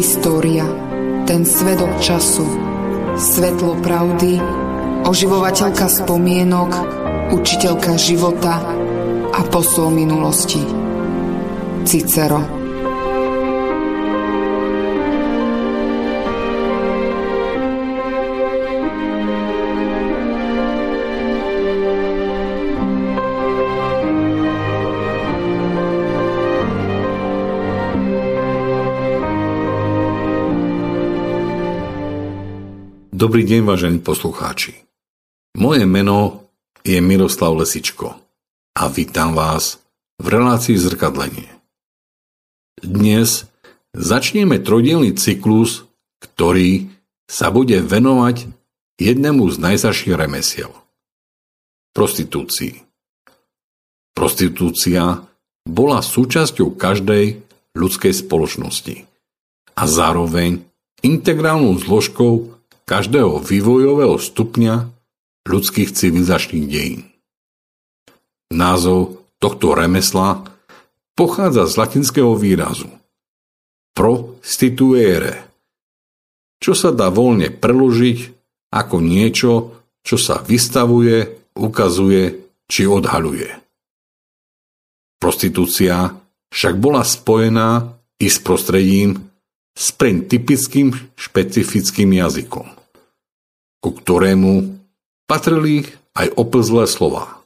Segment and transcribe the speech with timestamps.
[0.00, 0.64] História,
[1.28, 2.48] ten svedok času,
[3.20, 4.40] svetlo pravdy,
[5.04, 6.72] oživovateľka spomienok,
[7.36, 8.64] učiteľka života
[9.28, 10.64] a posol minulosti.
[11.84, 12.59] Cicero
[33.20, 34.80] Dobrý deň, vážení poslucháči.
[35.52, 36.48] Moje meno
[36.80, 38.16] je Miroslav Lesičko
[38.72, 39.76] a vítam vás
[40.16, 41.52] v relácii Zrkadlenie.
[42.80, 43.44] Dnes
[43.92, 45.84] začneme trojdielný cyklus,
[46.24, 46.88] ktorý
[47.28, 48.48] sa bude venovať
[48.96, 50.72] jednému z najzaších remesiel.
[51.92, 52.80] Prostitúcii.
[54.16, 55.28] Prostitúcia
[55.68, 57.36] bola súčasťou každej
[57.76, 59.04] ľudskej spoločnosti
[59.76, 60.64] a zároveň
[61.04, 62.56] integrálnou zložkou
[62.90, 64.90] každého vývojového stupňa
[65.46, 67.06] ľudských civilizačných dejín.
[68.50, 70.42] Názov tohto remesla
[71.14, 72.90] pochádza z latinského výrazu
[73.94, 75.46] prostituere,
[76.58, 78.18] čo sa dá voľne preložiť
[78.74, 79.52] ako niečo,
[80.02, 83.50] čo sa vystavuje, ukazuje či odhaľuje.
[85.22, 86.10] Prostitúcia
[86.50, 89.30] však bola spojená i s prostredím
[89.78, 92.79] s typickým špecifickým jazykom
[93.80, 94.80] ku ktorému
[95.24, 97.40] patrili aj oplzlé slova.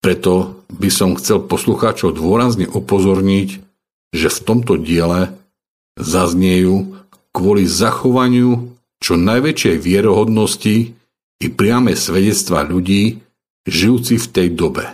[0.00, 3.48] Preto by som chcel poslucháčov dôrazne upozorniť,
[4.14, 5.34] že v tomto diele
[5.98, 6.94] zazniejú
[7.34, 8.70] kvôli zachovaniu
[9.02, 10.76] čo najväčšej vierohodnosti
[11.36, 13.20] i priame svedectva ľudí,
[13.66, 14.86] žijúci v tej dobe,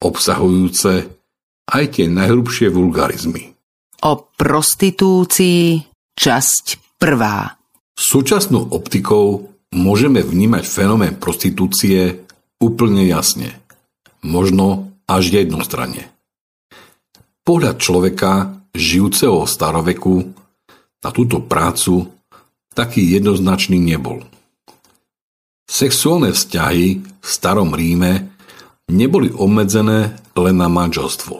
[0.00, 1.06] obsahujúce
[1.70, 3.52] aj tie najhrubšie vulgarizmy.
[4.00, 5.84] O prostitúcii
[6.16, 7.59] časť prvá.
[8.00, 12.24] Súčasnou optikou môžeme vnímať fenomén prostitúcie
[12.56, 13.52] úplne jasne.
[14.24, 16.08] Možno až jednostranne.
[17.44, 20.32] Pohľad človeka, žijúceho staroveku,
[21.04, 22.08] na túto prácu
[22.72, 24.24] taký jednoznačný nebol.
[25.68, 28.32] Sexuálne vzťahy v starom Ríme
[28.88, 31.36] neboli obmedzené len na manželstvo.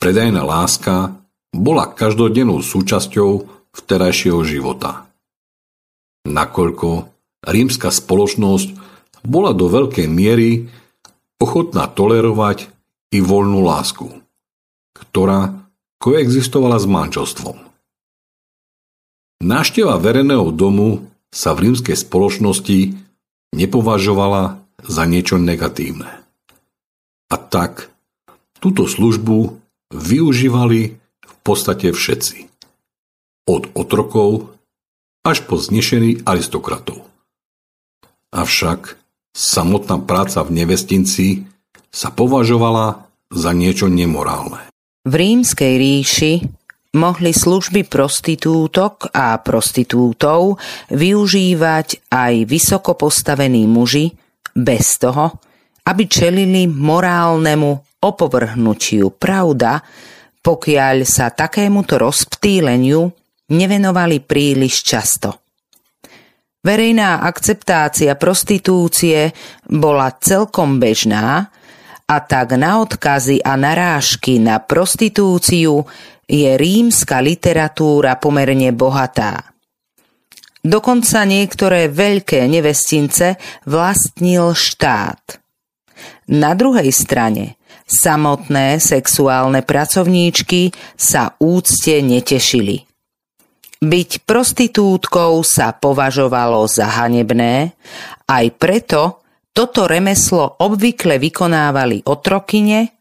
[0.00, 1.12] Predajná láska
[1.52, 3.30] bola každodennou súčasťou
[3.76, 5.09] vterajšieho života
[6.30, 7.10] nakoľko
[7.44, 8.68] rímska spoločnosť
[9.26, 10.70] bola do veľkej miery
[11.40, 12.68] ochotná tolerovať
[13.10, 14.06] i voľnú lásku,
[14.94, 15.66] ktorá
[16.00, 17.56] koexistovala s manželstvom.
[19.40, 22.92] Nášteva verejného domu sa v rímskej spoločnosti
[23.56, 26.20] nepovažovala za niečo negatívne.
[27.30, 27.88] A tak
[28.60, 29.56] túto službu
[29.90, 32.52] využívali v podstate všetci.
[33.48, 34.59] Od otrokov
[35.30, 37.06] až po znešení aristokratov.
[38.34, 38.98] Avšak
[39.30, 41.46] samotná práca v nevestinci
[41.90, 44.70] sa považovala za niečo nemorálne.
[45.06, 46.32] V rímskej ríši
[46.98, 50.58] mohli služby prostitútok a prostitútov
[50.90, 54.10] využívať aj vysoko postavení muži
[54.50, 55.38] bez toho,
[55.86, 59.14] aby čelili morálnemu opovrhnutiu.
[59.14, 59.78] Pravda,
[60.42, 63.19] pokiaľ sa takémuto rozptýleniu
[63.50, 65.42] nevenovali príliš často.
[66.60, 69.32] Verejná akceptácia prostitúcie
[69.64, 71.48] bola celkom bežná
[72.04, 75.88] a tak na odkazy a narážky na prostitúciu
[76.28, 79.56] je rímska literatúra pomerne bohatá.
[80.60, 85.40] Dokonca niektoré veľké nevestince vlastnil štát.
[86.28, 87.56] Na druhej strane
[87.88, 92.89] samotné sexuálne pracovníčky sa úcte netešili.
[93.80, 97.72] Byť prostitútkou sa považovalo za hanebné,
[98.28, 99.24] aj preto
[99.56, 102.92] toto remeslo obvykle vykonávali otrokyne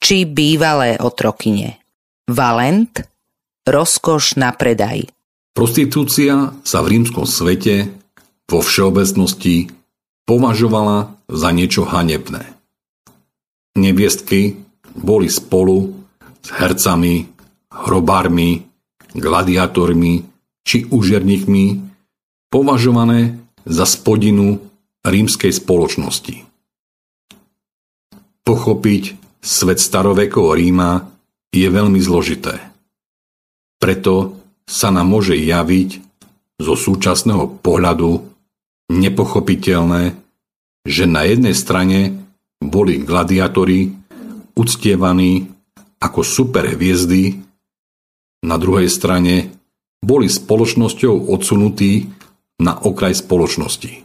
[0.00, 1.78] či bývalé otrokyne.
[2.32, 3.04] Valent,
[3.68, 5.12] rozkoš na predaj.
[5.52, 7.92] Prostitúcia sa v rímskom svete
[8.48, 9.68] vo všeobecnosti
[10.24, 12.56] považovala za niečo hanebné.
[13.76, 14.56] Neviestky
[14.96, 15.92] boli spolu
[16.40, 17.28] s hercami,
[17.68, 18.71] hrobármi,
[19.14, 20.24] gladiátormi
[20.62, 21.64] či úžerníkmi
[22.52, 24.58] považované za spodinu
[25.02, 26.46] rímskej spoločnosti.
[28.42, 29.02] Pochopiť
[29.42, 31.06] svet starovekého Ríma
[31.54, 32.58] je veľmi zložité.
[33.78, 35.90] Preto sa nám môže javiť
[36.62, 38.22] zo súčasného pohľadu
[38.90, 40.14] nepochopiteľné,
[40.86, 42.22] že na jednej strane
[42.62, 43.90] boli gladiátori
[44.54, 45.50] uctievaní
[45.98, 47.51] ako superhviezdy
[48.42, 49.54] Na druhej strane
[50.02, 52.10] boli spoločnosťou odsunutí
[52.58, 54.02] na okraj spoločnosti.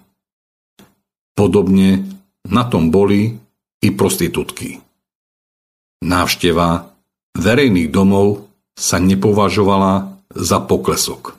[1.34, 2.06] Podobne
[2.46, 3.34] na tom boli
[3.82, 4.82] i prostitútky.
[6.06, 6.94] Návšteva
[7.34, 8.46] verejných domov
[8.78, 11.34] sa nepovažovala za poklesok.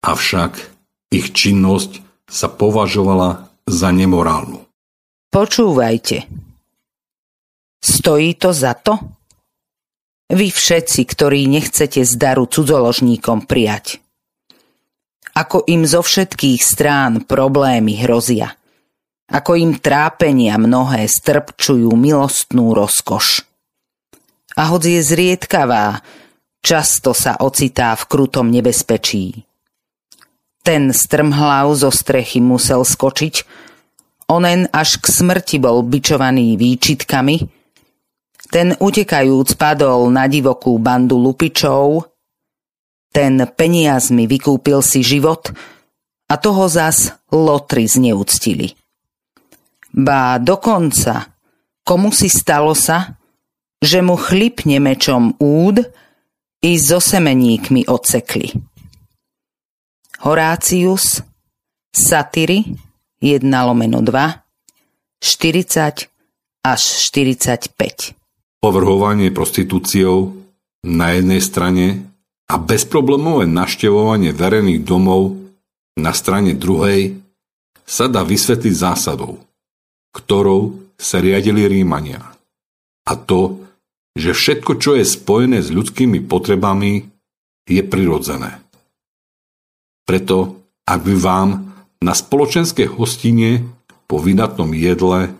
[0.00, 0.52] Avšak
[1.12, 4.64] ich činnosť sa považovala za nemorálnu.
[5.28, 6.24] Počúvajte.
[7.80, 9.19] Stojí to za to?
[10.30, 13.98] Vy všetci, ktorí nechcete z daru cudzoložníkom prijať.
[15.34, 18.54] Ako im zo všetkých strán problémy hrozia.
[19.26, 23.42] Ako im trápenia mnohé strpčujú milostnú rozkoš.
[24.54, 26.02] A hoď je zriedkavá,
[26.62, 29.46] často sa ocitá v krutom nebezpečí.
[30.62, 33.34] Ten strmhlav zo strechy musel skočiť,
[34.30, 37.59] onen až k smrti bol bičovaný výčitkami,
[38.50, 42.10] ten utekajúc padol na divokú bandu lupičov,
[43.10, 45.50] ten peniazmi vykúpil si život
[46.30, 48.74] a toho zas lotry zneúctili.
[49.90, 51.26] Ba dokonca,
[51.82, 53.18] komu si stalo sa,
[53.82, 55.82] že mu chlipne mečom úd
[56.62, 58.54] i so semeníkmi odsekli.
[60.20, 61.24] Horácius,
[61.90, 62.76] Satyry
[63.18, 64.14] 1 lomeno 2,
[65.18, 66.06] 40
[66.62, 68.19] až 45.
[68.60, 70.36] Povrhovanie prostitúciou
[70.84, 71.86] na jednej strane
[72.44, 75.40] a bezproblémové naštevovanie verejných domov
[75.96, 77.16] na strane druhej
[77.88, 79.40] sa dá vysvetliť zásadou,
[80.12, 82.20] ktorou sa riadili Rímania.
[83.08, 83.64] A to,
[84.12, 87.08] že všetko, čo je spojené s ľudskými potrebami,
[87.64, 88.60] je prirodzené.
[90.04, 91.48] Preto, ak by vám
[92.02, 93.64] na spoločenskej hostine
[94.10, 95.30] po vydatnom jedle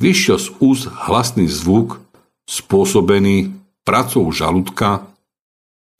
[0.00, 2.00] vyšiel z úst hlasný zvuk
[2.48, 3.52] spôsobený
[3.84, 5.04] pracou žalúdka,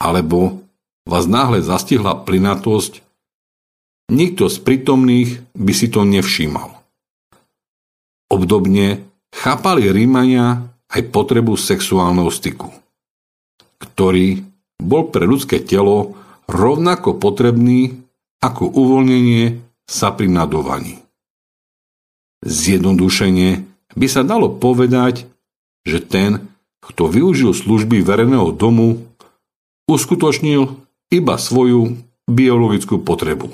[0.00, 0.64] alebo
[1.04, 3.04] vás náhle zastihla plynatosť,
[4.08, 6.72] nikto z prítomných by si to nevšímal.
[8.32, 12.72] Obdobne chápali Rímania aj potrebu sexuálneho styku,
[13.80, 14.44] ktorý
[14.80, 16.16] bol pre ľudské telo
[16.48, 17.92] rovnako potrebný
[18.40, 21.00] ako uvoľnenie sa pri nadovaní.
[22.44, 23.50] Zjednodušenie
[23.98, 25.26] by sa dalo povedať,
[25.86, 26.50] že ten,
[26.82, 29.08] kto využil služby verejného domu,
[29.88, 30.78] uskutočnil
[31.12, 31.96] iba svoju
[32.28, 33.50] biologickú potrebu.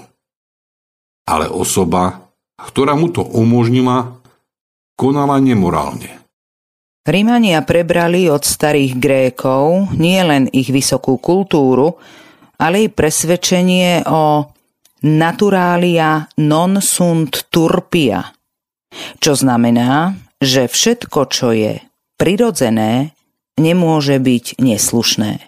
[1.24, 4.18] Ale osoba, ktorá mu to umožnila,
[4.98, 6.20] konala nemorálne.
[7.04, 12.00] Rímania prebrali od starých Grékov nielen ich vysokú kultúru,
[12.56, 14.48] ale i presvedčenie o
[15.04, 18.24] naturalia non sunt turpia,
[19.20, 21.76] čo znamená, že všetko, čo je
[22.24, 23.12] prirodzené,
[23.60, 25.44] nemôže byť neslušné.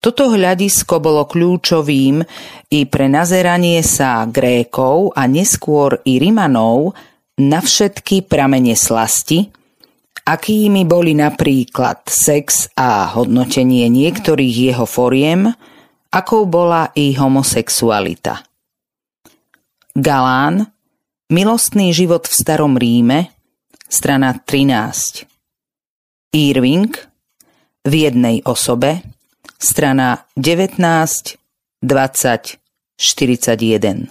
[0.00, 2.24] Toto hľadisko bolo kľúčovým
[2.72, 6.96] i pre nazeranie sa Grékov a neskôr i Rimanov
[7.36, 9.44] na všetky pramene slasti,
[10.24, 15.52] akými boli napríklad sex a hodnotenie niektorých jeho foriem,
[16.16, 18.40] akou bola i homosexualita.
[19.92, 20.72] Galán,
[21.26, 23.35] Milostný život v starom Ríme,
[23.88, 25.26] strana 13.
[26.34, 26.90] Irving,
[27.86, 29.02] v jednej osobe,
[29.58, 30.78] strana 19,
[31.82, 32.58] 20,
[32.98, 34.10] 41.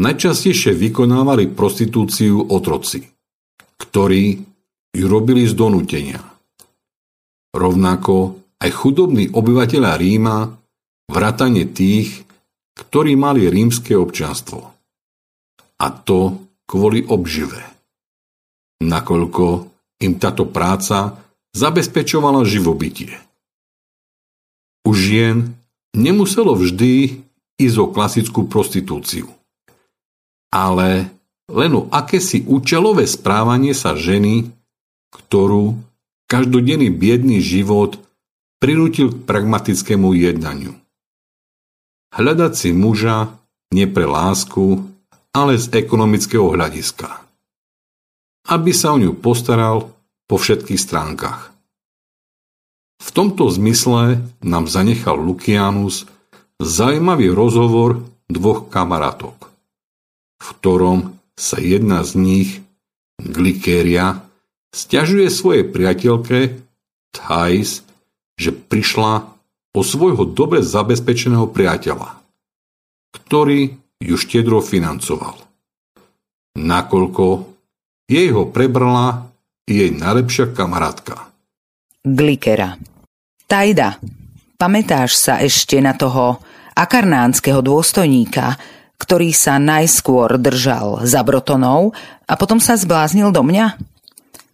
[0.00, 3.04] Najčastejšie vykonávali prostitúciu otroci,
[3.76, 4.24] ktorí
[4.92, 6.20] ju robili z donútenia.
[7.52, 8.14] Rovnako
[8.56, 10.48] aj chudobní obyvateľa Ríma,
[11.12, 12.24] vrátane tých,
[12.72, 14.64] ktorí mali rímske občanstvo.
[15.76, 17.71] A to kvôli obžive.
[18.82, 19.44] Nakoľko
[20.02, 21.22] im táto práca
[21.54, 23.14] zabezpečovala živobytie.
[24.82, 25.54] U žien
[25.94, 27.22] nemuselo vždy
[27.60, 29.30] ísť o klasickú prostitúciu.
[30.50, 31.06] Ale
[31.46, 34.50] len o akési účelové správanie sa ženy
[35.12, 35.76] ktorú
[36.26, 38.00] každodenný biedný život
[38.56, 40.72] prinútil k pragmatickému jednaniu.
[42.16, 43.36] Hľadať si muža
[43.72, 44.84] nie pre lásku,
[45.32, 47.24] ale z ekonomického hľadiska.
[48.48, 49.92] Aby sa o ňu postaral
[50.26, 51.54] po všetkých stránkach.
[53.02, 56.06] V tomto zmysle nám zanechal Lukianus
[56.62, 59.36] zaujímavý rozhovor dvoch kamarátok,
[60.38, 60.98] v ktorom
[61.34, 62.50] sa jedna z nich,
[63.22, 64.22] Glikéria,
[64.72, 66.64] Sťažuje svojej priateľke
[67.12, 67.84] Thais,
[68.40, 69.28] že prišla
[69.76, 72.16] o svojho dobre zabezpečeného priateľa,
[73.12, 75.36] ktorý ju štedro financoval.
[76.56, 77.51] Nakoľko
[78.12, 79.32] jej ho prebrala
[79.64, 81.32] jej najlepšia kamarátka.
[82.04, 82.76] Glikera.
[83.48, 83.96] Tajda,
[84.60, 86.36] pamätáš sa ešte na toho
[86.76, 88.60] akarnánskeho dôstojníka,
[89.00, 91.90] ktorý sa najskôr držal za brotonou
[92.28, 93.80] a potom sa zbláznil do mňa?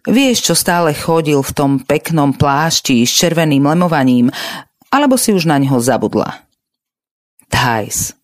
[0.09, 4.33] Vieš, čo stále chodil v tom peknom plášti s červeným lemovaním,
[4.89, 6.49] alebo si už na neho zabudla?
[7.45, 8.17] Thais.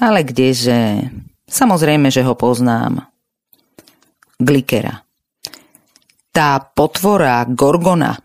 [0.00, 1.12] Ale kdeže?
[1.52, 3.11] Samozrejme, že ho poznám.
[4.42, 4.98] Glikera.
[6.32, 8.16] Tá potvora Gorgona,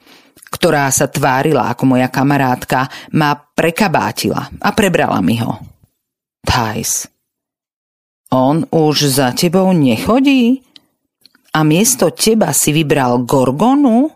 [0.48, 5.60] ktorá sa tvárila ako moja kamarátka, ma prekabátila a prebrala mi ho.
[6.42, 7.06] Thais.
[8.32, 10.64] On už za tebou nechodí?
[11.56, 14.12] A miesto teba si vybral Gorgonu?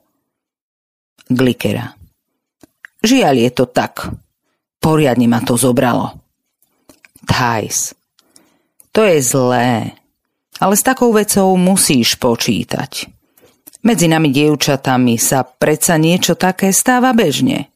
[1.31, 1.96] Glikera.
[3.01, 4.12] Žiaľ je to tak.
[4.81, 6.22] Poriadne ma to zobralo.
[7.25, 7.96] Thais.
[8.91, 10.00] To je zlé.
[10.61, 13.09] Ale s takou vecou musíš počítať.
[13.81, 17.73] Medzi nami dievčatami sa predsa niečo také stáva bežne.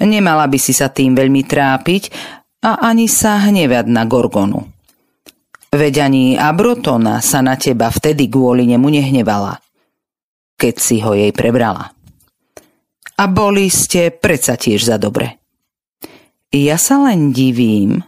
[0.00, 2.08] Nemala by si sa tým veľmi trápiť
[2.64, 4.64] a ani sa hnevať na Gorgonu.
[5.76, 9.60] Veď ani Abrotona sa na teba vtedy kvôli nemu nehnevala,
[10.56, 11.92] keď si ho jej prebrala.
[13.20, 15.36] A boli ste predsa tiež za dobre.
[16.52, 18.00] Ja sa len divím,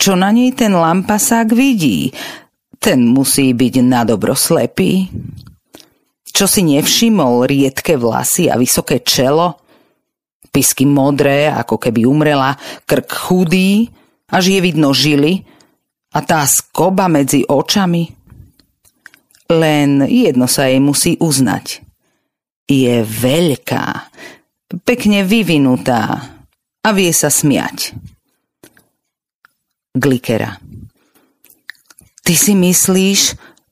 [0.00, 2.16] čo na nej ten lampasák vidí.
[2.80, 5.04] Ten musí byť na dobro slepý.
[6.24, 9.60] Čo si nevšimol riedke vlasy a vysoké čelo?
[10.48, 12.56] Pisky modré, ako keby umrela,
[12.88, 13.92] krk chudý,
[14.32, 15.44] až je vidno žily
[16.16, 18.08] a tá skoba medzi očami.
[19.52, 21.84] Len jedno sa jej musí uznať.
[22.70, 24.08] Je veľká,
[24.86, 26.32] pekne vyvinutá
[26.80, 27.92] a vie sa smiať.
[29.90, 30.69] Glikera.
[32.30, 33.20] Ty si myslíš,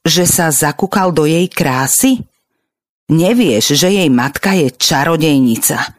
[0.03, 2.27] že sa zakúkal do jej krásy?
[3.07, 5.95] Nevieš, že jej matka je čarodejnica.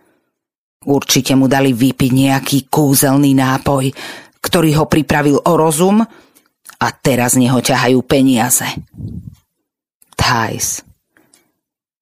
[0.83, 3.95] Určite mu dali vypiť nejaký kúzelný nápoj,
[4.43, 8.67] ktorý ho pripravil o rozum a teraz neho ťahajú peniaze.
[10.19, 10.83] Thais.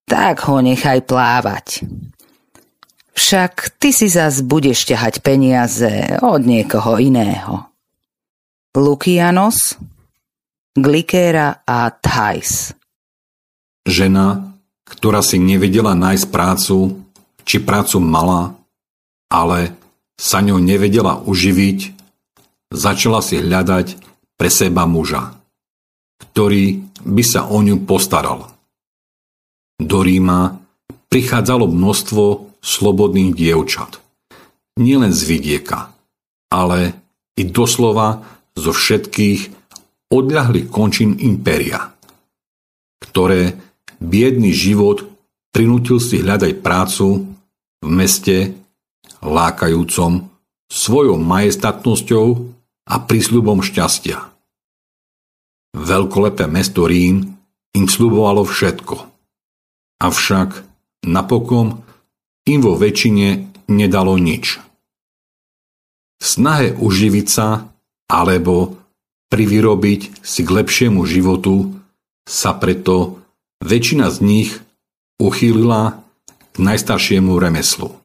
[0.09, 1.85] Tak ho nechaj plávať.
[3.13, 7.61] Však ty si zas budeš ťahať peniaze od niekoho iného.
[8.73, 9.77] Lukianos,
[10.77, 12.69] Glikera a Thais.
[13.81, 14.53] Žena,
[14.85, 17.01] ktorá si nevedela nájsť prácu,
[17.41, 18.53] či prácu mala,
[19.25, 19.73] ale
[20.13, 21.97] sa ňou nevedela uživiť,
[22.69, 23.97] začala si hľadať
[24.37, 25.33] pre seba muža,
[26.21, 28.53] ktorý by sa o ňu postaral.
[29.81, 30.61] Do Ríma
[31.09, 33.97] prichádzalo množstvo slobodných dievčat.
[34.77, 35.89] Nielen z vidieka,
[36.53, 36.93] ale
[37.33, 38.21] i doslova
[38.53, 39.56] zo všetkých
[40.07, 41.93] odľahlých končín impéria,
[43.03, 43.55] ktoré
[43.99, 45.03] biedný život
[45.51, 47.27] prinútil si hľadať prácu
[47.81, 48.55] v meste
[49.23, 50.29] lákajúcom
[50.67, 52.27] svojou majestatnosťou
[52.87, 54.19] a prísľubom šťastia.
[55.75, 57.37] Veľkolepé mesto Rím
[57.75, 58.95] im slubovalo všetko.
[60.01, 60.49] Avšak
[61.05, 61.83] napokon
[62.47, 63.27] im vo väčšine
[63.69, 64.57] nedalo nič.
[66.17, 67.69] V snahe uživiť sa
[68.09, 68.86] alebo
[69.27, 71.75] privyrobiť si k lepšiemu životu
[72.27, 73.23] sa preto
[73.57, 74.51] Väčšina z nich
[75.17, 75.97] uchýlila
[76.53, 77.97] k najstaršiemu remeslu.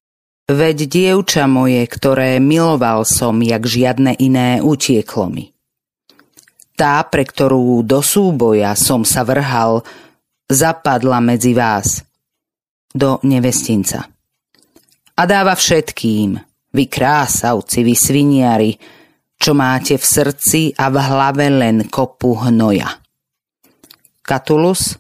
[0.49, 5.52] Veď dievča moje, ktoré miloval som, jak žiadne iné, utieklo mi.
[6.73, 9.85] Tá, pre ktorú do súboja som sa vrhal,
[10.49, 12.02] zapadla medzi vás,
[12.91, 14.09] do nevestinca.
[15.12, 16.41] A dáva všetkým,
[16.73, 18.73] vy krásavci, vy sviniari,
[19.42, 22.87] čo máte v srdci a v hlave len kopu hnoja.
[24.22, 24.94] Katulus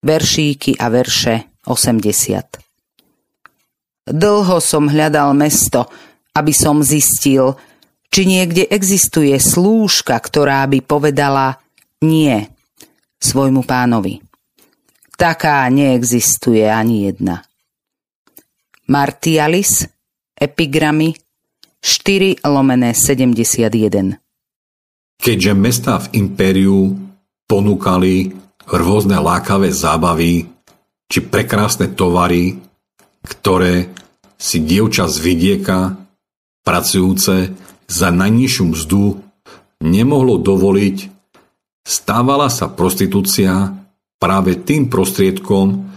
[0.00, 4.08] veršíky a verše 80.
[4.08, 5.84] Dlho som hľadal mesto,
[6.32, 7.60] aby som zistil,
[8.08, 11.60] či niekde existuje slúžka, ktorá by povedala
[12.00, 12.40] nie
[13.20, 14.24] svojmu pánovi.
[15.12, 17.44] Taká neexistuje ani jedna.
[18.88, 19.84] Martialis,
[20.40, 21.27] epigramy
[21.80, 24.18] 4 lomené 71
[25.18, 26.94] Keďže mesta v impériu
[27.50, 28.34] ponúkali
[28.68, 30.46] rôzne lákavé zábavy
[31.08, 32.60] či prekrásne tovary,
[33.24, 33.90] ktoré
[34.38, 35.96] si dievča z vidieka,
[36.62, 37.56] pracujúce
[37.88, 39.04] za najnižšiu mzdu,
[39.82, 40.96] nemohlo dovoliť,
[41.82, 43.72] stávala sa prostitúcia
[44.20, 45.88] práve tým prostriedkom,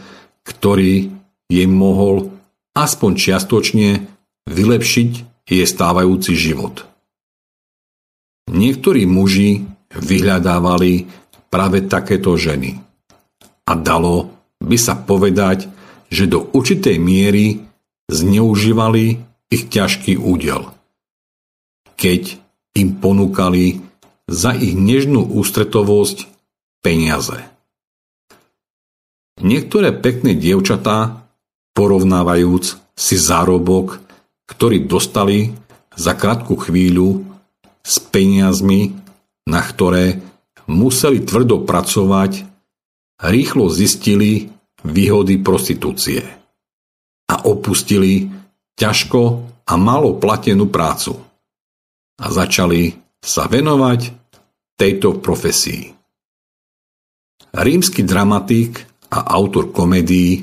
[0.48, 1.12] ktorý
[1.52, 2.32] jej mohol
[2.72, 3.90] aspoň čiastočne
[4.48, 6.86] vylepšiť jej stávajúci život.
[8.52, 9.64] Niektorí muži
[9.96, 11.08] vyhľadávali
[11.52, 12.80] práve takéto ženy.
[13.68, 15.68] A dalo by sa povedať,
[16.12, 17.64] že do určitej miery
[18.12, 20.68] zneužívali ich ťažký údel.
[21.96, 22.40] Keď
[22.76, 23.84] im ponúkali
[24.28, 26.28] za ich nežnú ústretovosť
[26.80, 27.40] peniaze.
[29.42, 31.28] Niektoré pekné dievčatá,
[31.76, 34.01] porovnávajúc si zárobok,
[34.52, 35.56] ktorý dostali
[35.96, 37.24] za krátku chvíľu
[37.82, 38.94] s peniazmi,
[39.48, 40.20] na ktoré
[40.68, 42.46] museli tvrdo pracovať,
[43.24, 44.52] rýchlo zistili
[44.84, 46.22] výhody prostitúcie
[47.32, 48.28] a opustili
[48.76, 49.22] ťažko
[49.66, 51.16] a malo platenú prácu
[52.20, 54.14] a začali sa venovať
[54.76, 55.94] tejto profesii.
[57.52, 58.82] Rímsky dramatik
[59.12, 60.42] a autor komédií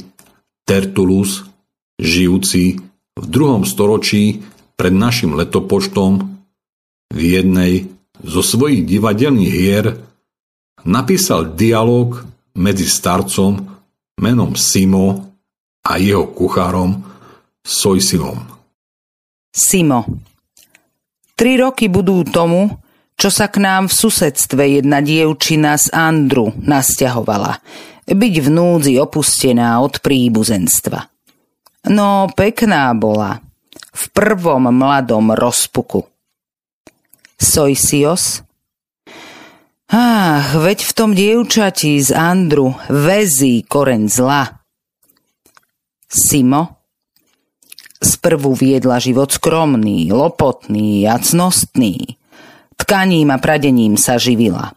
[0.69, 1.49] Tertullus,
[1.97, 2.88] žijúci
[3.19, 4.41] v druhom storočí
[4.79, 6.39] pred našim letopočtom,
[7.09, 7.89] v jednej
[8.23, 9.87] zo svojich divadelných hier
[10.87, 12.23] napísal dialog
[12.59, 13.59] medzi starcom
[14.19, 15.07] menom Simo
[15.87, 17.01] a jeho kuchárom
[17.63, 18.39] Sojsilom.
[19.49, 20.07] Simo.
[21.39, 22.67] Tri roky budú tomu,
[23.19, 27.63] čo sa k nám v susedstve jedna dievčina z Andru nasťahovala.
[28.09, 31.18] Byť v núdzi opustená od príbuzenstva.
[31.89, 33.41] No, pekná bola.
[33.93, 36.05] V prvom mladom rozpuku.
[37.41, 38.45] Sojsios?
[39.89, 44.45] Ach, veď v tom dievčati z Andru vezí koreň zla.
[46.05, 46.77] Simo?
[47.99, 52.19] Sprvu viedla život skromný, lopotný, jacnostný
[52.79, 54.71] Tkaním a pradením sa živila.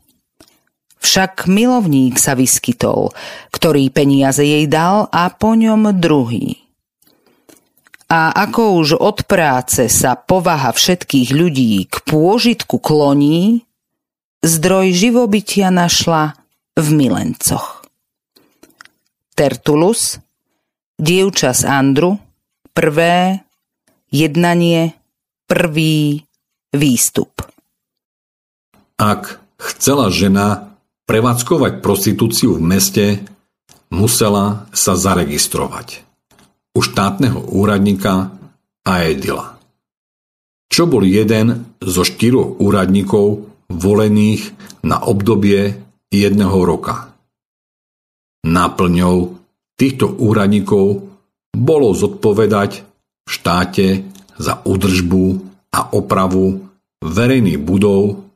[1.02, 3.14] Však milovník sa vyskytol,
[3.54, 6.62] ktorý peniaze jej dal a po ňom druhý.
[8.12, 13.64] A ako už od práce sa povaha všetkých ľudí k pôžitku kloní,
[14.44, 16.36] zdroj živobytia našla
[16.76, 17.88] v milencoch.
[19.32, 20.20] Tertulus,
[21.00, 22.20] dievča z Andru,
[22.76, 23.48] prvé,
[24.12, 24.92] jednanie,
[25.48, 26.28] prvý
[26.76, 27.48] výstup.
[29.00, 30.76] Ak chcela žena
[31.08, 33.06] prevádzkovať prostitúciu v meste,
[33.88, 36.11] musela sa zaregistrovať
[36.72, 38.32] u štátneho úradníka
[38.88, 39.60] a edila.
[40.72, 44.56] Čo bol jeden zo štyroch úradníkov volených
[44.88, 45.76] na obdobie
[46.12, 47.12] jedného roka.
[48.48, 49.38] Náplňou
[49.76, 51.08] týchto úradníkov
[51.52, 52.72] bolo zodpovedať
[53.28, 53.88] v štáte
[54.40, 55.26] za údržbu
[55.76, 56.72] a opravu
[57.04, 58.32] verejných budov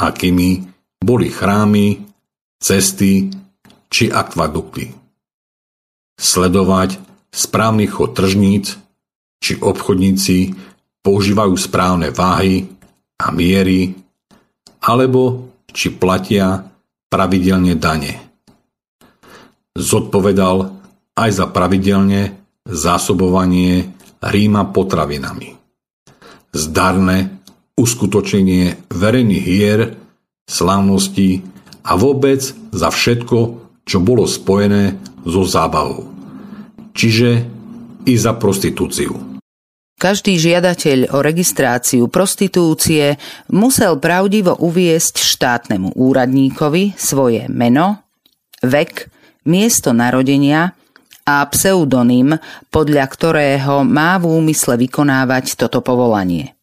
[0.00, 0.64] akými
[1.00, 2.00] boli chrámy,
[2.56, 3.28] cesty
[3.92, 4.92] či akvadukty.
[6.16, 8.76] Sledovať správny chod tržníc,
[9.40, 10.52] či obchodníci
[11.00, 12.68] používajú správne váhy
[13.16, 13.96] a miery,
[14.84, 16.66] alebo či platia
[17.08, 18.20] pravidelne dane.
[19.74, 20.76] Zodpovedal
[21.16, 25.56] aj za pravidelne zásobovanie Ríma potravinami.
[26.52, 27.40] Zdarné
[27.78, 29.96] uskutočnenie verejných hier,
[30.44, 31.40] slávností
[31.86, 33.38] a vôbec za všetko,
[33.88, 36.19] čo bolo spojené so zábavou.
[36.94, 37.28] Čiže
[38.06, 39.30] i za prostitúciu.
[40.00, 43.20] Každý žiadateľ o registráciu prostitúcie
[43.52, 48.00] musel pravdivo uviesť štátnemu úradníkovi svoje meno,
[48.64, 49.12] vek,
[49.44, 50.72] miesto narodenia
[51.28, 52.32] a pseudonym,
[52.72, 56.56] podľa ktorého má v úmysle vykonávať toto povolanie.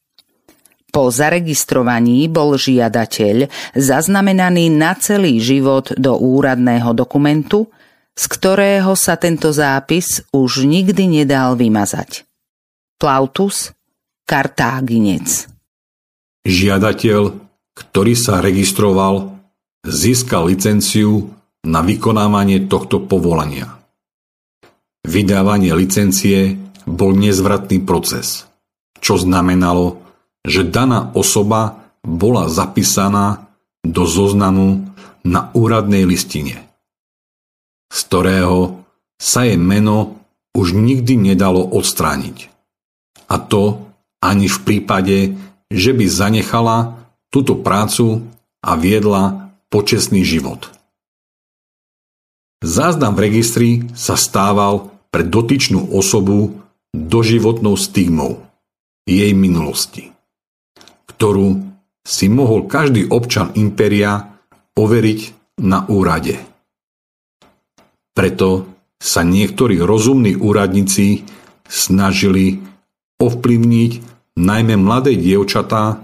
[0.90, 7.70] Po zaregistrovaní bol žiadateľ zaznamenaný na celý život do úradného dokumentu,
[8.18, 12.26] z ktorého sa tento zápis už nikdy nedal vymazať.
[12.98, 13.78] Plautus,
[14.26, 15.46] Kartáginec
[16.48, 17.22] Žiadateľ,
[17.78, 19.38] ktorý sa registroval,
[19.86, 21.30] získal licenciu
[21.68, 23.78] na vykonávanie tohto povolania.
[25.04, 26.56] Vydávanie licencie
[26.88, 28.48] bol nezvratný proces,
[29.04, 30.00] čo znamenalo,
[30.48, 33.52] že daná osoba bola zapísaná
[33.84, 34.88] do zoznamu
[35.28, 36.67] na úradnej listine,
[37.88, 38.84] z ktorého
[39.18, 40.22] sa jej meno
[40.54, 42.50] už nikdy nedalo odstrániť.
[43.28, 43.88] A to
[44.24, 45.18] ani v prípade,
[45.68, 46.98] že by zanechala
[47.28, 48.24] túto prácu
[48.64, 50.72] a viedla počestný život.
[52.64, 56.58] Záznam v registri sa stával pre dotyčnú osobu
[56.96, 58.42] doživotnou stigmou
[59.06, 60.18] jej minulosti
[61.18, 61.66] ktorú
[62.06, 64.38] si mohol každý občan impéria
[64.78, 65.20] overiť
[65.66, 66.38] na úrade.
[68.18, 68.66] Preto
[68.98, 71.22] sa niektorí rozumní úradníci
[71.70, 72.58] snažili
[73.22, 73.92] ovplyvniť
[74.42, 76.02] najmä mladé dievčatá,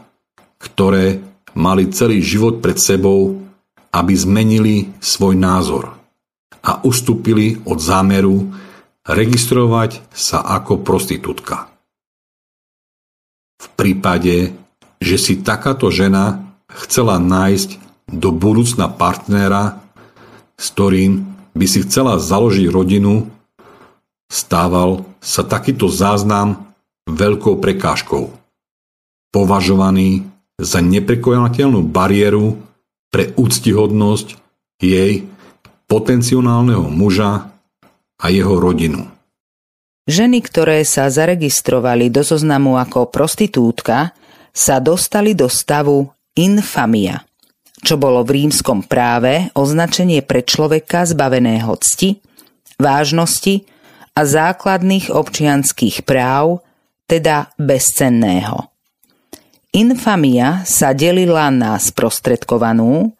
[0.61, 1.17] ktoré
[1.57, 3.41] mali celý život pred sebou,
[3.89, 5.97] aby zmenili svoj názor
[6.61, 8.45] a ustúpili od zámeru
[9.09, 11.73] registrovať sa ako prostitútka.
[13.63, 14.51] v prípade,
[14.99, 17.79] že si takáto žena chcela nájsť
[18.11, 19.79] do budúcna partnera,
[20.59, 23.29] s ktorým by si chcela založiť rodinu,
[24.29, 26.73] stával sa takýto záznam
[27.05, 28.33] veľkou prekážkou.
[29.33, 30.25] Považovaný
[30.57, 32.61] za neprekonateľnú bariéru
[33.09, 34.37] pre úctihodnosť
[34.81, 35.25] jej
[35.85, 37.53] potenciálneho muža
[38.17, 39.09] a jeho rodinu.
[40.03, 44.11] Ženy, ktoré sa zaregistrovali do zoznamu ako prostitútka,
[44.51, 47.23] sa dostali do stavu infamia,
[47.83, 52.23] čo bolo v rímskom práve označenie pre človeka zbaveného cti,
[52.79, 53.67] vážnosti
[54.15, 56.63] a základných občianských práv,
[57.05, 58.71] teda bezcenného.
[59.75, 63.11] Infamia sa delila na sprostredkovanú,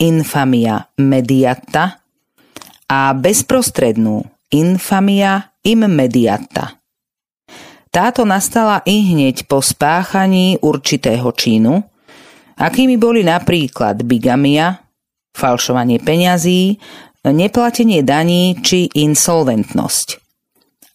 [0.00, 2.00] infamia mediata
[2.86, 4.22] a bezprostrednú
[4.54, 6.78] infamia immediata.
[7.90, 11.80] Táto nastala i hneď po spáchaní určitého činu,
[12.56, 14.80] akými boli napríklad bigamia,
[15.36, 16.80] falšovanie peňazí,
[17.24, 20.24] neplatenie daní či insolventnosť.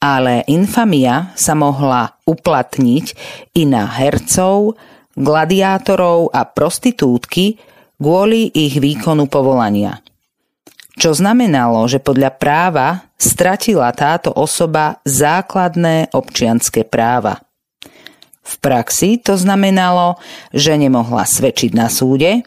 [0.02, 3.06] Ale infamia sa mohla uplatniť
[3.54, 4.74] i na hercov,
[5.14, 7.62] gladiátorov a prostitútky
[8.02, 10.02] kvôli ich výkonu povolania–
[11.02, 17.40] čo znamenalo, že podľa práva stratila táto osoba základné občianské práva.
[18.42, 20.18] V praxi to znamenalo,
[20.52, 22.44] že nemohla svedčiť na súde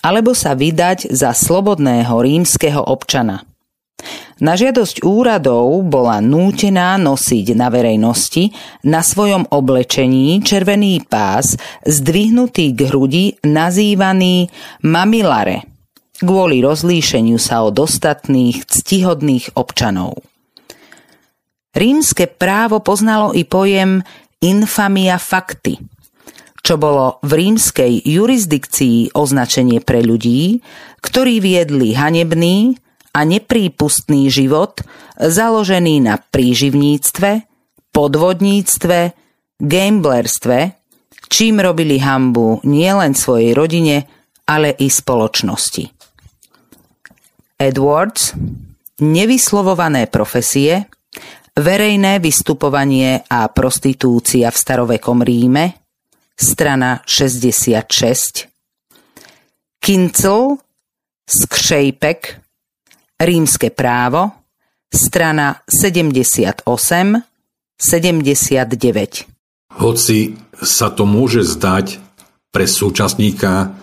[0.00, 3.44] alebo sa vydať za slobodného rímskeho občana.
[4.40, 8.48] Na žiadosť úradov bola nútená nosiť na verejnosti
[8.88, 14.48] na svojom oblečení červený pás zdvihnutý k hrudi nazývaný
[14.80, 15.64] mamilare–
[16.20, 20.20] kvôli rozlíšeniu sa od ostatných ctihodných občanov.
[21.72, 24.04] Rímske právo poznalo i pojem
[24.40, 25.76] infamia facti,
[26.60, 30.60] čo bolo v rímskej jurisdikcii označenie pre ľudí,
[31.00, 32.76] ktorí viedli hanebný
[33.16, 34.80] a neprípustný život
[35.20, 37.30] založený na príživníctve,
[37.92, 38.98] podvodníctve,
[39.60, 40.58] gamblerstve,
[41.28, 44.08] čím robili hambu nielen svojej rodine,
[44.48, 45.84] ale i spoločnosti.
[47.60, 48.32] Edwards,
[49.04, 50.88] nevyslovované profesie,
[51.60, 55.76] verejné vystupovanie a prostitúcia v starovekom Ríme,
[56.32, 58.48] strana 66,
[59.76, 60.56] Kincel,
[61.28, 62.20] Skřejpek,
[63.20, 64.32] Rímske právo,
[64.88, 66.64] strana 78,
[67.76, 69.28] 79.
[69.70, 72.00] Hoci sa to môže zdať
[72.50, 73.76] pre súčasníka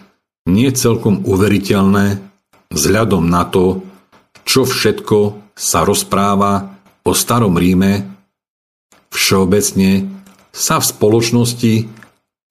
[0.49, 2.19] nie celkom uveriteľné,
[2.73, 3.85] vzhľadom na to,
[4.43, 6.76] čo všetko sa rozpráva
[7.07, 8.03] o starom Ríme,
[9.07, 10.03] všeobecne
[10.51, 11.73] sa v spoločnosti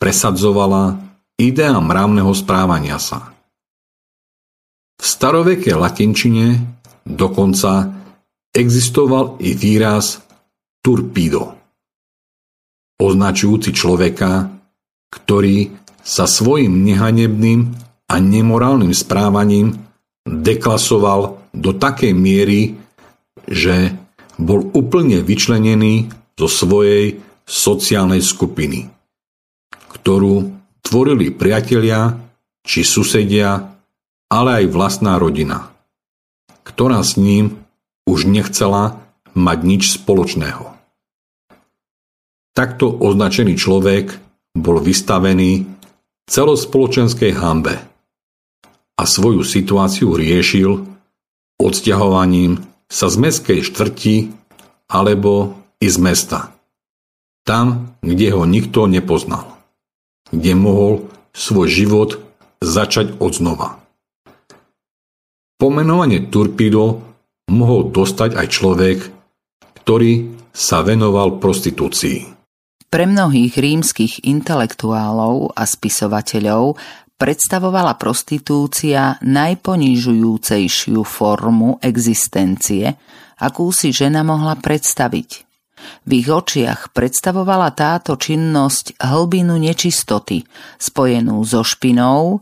[0.00, 0.96] presadzovala
[1.36, 3.36] idea mravného správania sa.
[4.96, 6.56] V starovekej latinčine
[7.04, 7.92] dokonca
[8.48, 10.24] existoval i výraz
[10.80, 11.52] turpido,
[12.96, 14.48] označujúci človeka,
[15.12, 15.68] ktorý
[16.00, 17.60] sa svojim nehanebným
[18.08, 19.76] a nemorálnym správaním
[20.24, 22.80] deklasoval do takej miery,
[23.44, 24.05] že
[24.36, 28.88] bol úplne vyčlenený zo svojej sociálnej skupiny,
[29.90, 30.34] ktorú
[30.84, 32.14] tvorili priatelia
[32.66, 33.76] či susedia,
[34.28, 35.72] ale aj vlastná rodina,
[36.66, 37.62] ktorá s ním
[38.04, 39.00] už nechcela
[39.32, 40.74] mať nič spoločného.
[42.56, 44.16] Takto označený človek
[44.56, 45.68] bol vystavený
[46.26, 47.76] celospoločenskej hambe–
[48.96, 50.88] a svoju situáciu riešil
[51.60, 54.16] odsťahovaním sa z mestskej štvrti
[54.90, 56.54] alebo i z mesta.
[57.46, 59.46] Tam, kde ho nikto nepoznal.
[60.34, 62.10] Kde mohol svoj život
[62.58, 63.68] začať od znova.
[65.56, 67.00] Pomenovanie Turpido
[67.48, 68.98] mohol dostať aj človek,
[69.82, 72.34] ktorý sa venoval prostitúcii.
[72.86, 76.78] Pre mnohých rímskych intelektuálov a spisovateľov
[77.16, 82.96] predstavovala prostitúcia najponižujúcejšiu formu existencie,
[83.40, 85.44] akú si žena mohla predstaviť.
[86.08, 90.44] V ich očiach predstavovala táto činnosť hlbinu nečistoty,
[90.80, 92.40] spojenú so špinou,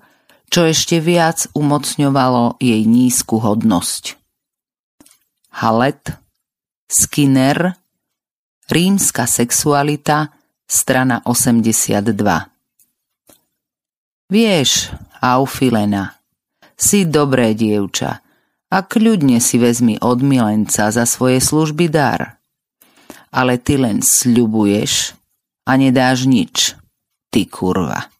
[0.51, 4.15] čo ešte viac umocňovalo jej nízku hodnosť.
[5.55, 6.19] Halet,
[6.87, 7.75] Skinner,
[8.71, 10.33] Rímska sexualita,
[10.65, 12.54] strana 82
[14.35, 14.91] Vieš,
[15.23, 16.19] Aufilena,
[16.75, 18.19] si dobré dievča
[18.67, 22.43] a kľudne si vezmi od milenca za svoje služby dar.
[23.31, 25.15] Ale ty len sľubuješ
[25.71, 26.75] a nedáš nič.
[27.31, 28.11] ty kurva.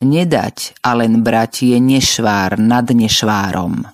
[0.00, 3.84] Nedať a len brať je nešvár nad nešvárom.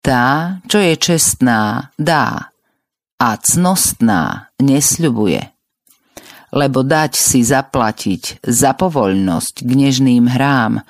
[0.00, 2.52] Tá, čo je čestná, dá
[3.20, 5.55] a cnostná nesľubuje.
[6.56, 10.80] Lebo dať si zaplatiť za povoľnosť k nežným hrám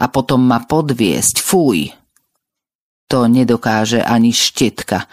[0.00, 1.92] a potom ma podviesť, fuj.
[3.12, 5.04] To nedokáže ani štetka,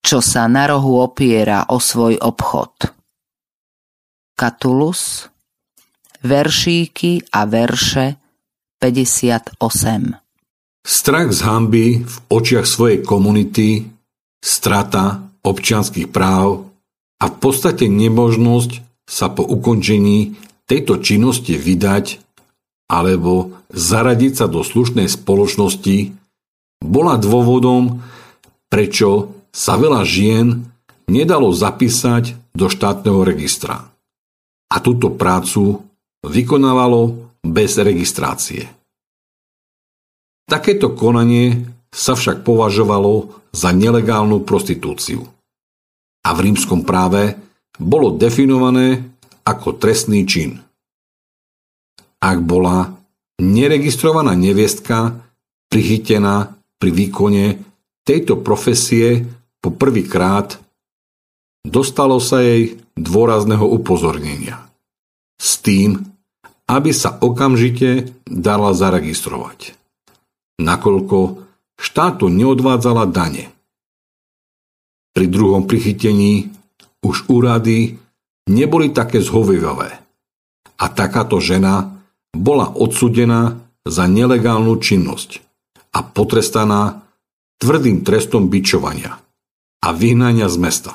[0.00, 2.88] čo sa na rohu opiera o svoj obchod.
[4.32, 5.28] Katulus
[6.24, 8.16] veršíky a verše
[8.80, 9.60] 58.
[10.84, 13.88] Strach z hamby v očiach svojej komunity,
[14.40, 16.68] strata občianských práv
[17.20, 22.24] a v podstate nemožnosť sa po ukončení tejto činnosti vydať
[22.88, 26.12] alebo zaradiť sa do slušnej spoločnosti
[26.84, 28.04] bola dôvodom,
[28.68, 30.66] prečo sa veľa žien
[31.08, 33.88] nedalo zapísať do štátneho registra.
[34.68, 35.80] A túto prácu
[36.24, 38.68] vykonávalo bez registrácie.
[40.44, 45.24] Takéto konanie sa však považovalo za nelegálnu prostitúciu
[46.24, 47.36] a v rímskom práve
[47.78, 49.02] bolo definované
[49.44, 50.56] ako trestný čin.
[52.22, 52.88] Ak bola
[53.42, 55.20] neregistrovaná neviestka
[55.68, 57.44] prichytená pri výkone
[58.06, 59.26] tejto profesie
[59.60, 60.56] po prvýkrát,
[61.64, 64.60] dostalo sa jej dôrazného upozornenia.
[65.36, 65.98] S tým,
[66.70, 69.76] aby sa okamžite dala zaregistrovať.
[70.62, 71.44] Nakoľko
[71.76, 73.50] štátu neodvádzala dane.
[75.12, 76.63] Pri druhom prichytení
[77.04, 78.00] už úrady
[78.48, 79.92] neboli také zhovievavé
[80.80, 82.00] a takáto žena
[82.34, 85.44] bola odsudená za nelegálnu činnosť
[85.94, 87.04] a potrestaná
[87.60, 89.20] tvrdým trestom bičovania
[89.84, 90.92] a vyhnania z mesta.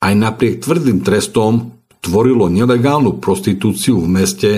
[0.00, 4.50] Aj napriek tvrdým trestom tvorilo nelegálnu prostitúciu v meste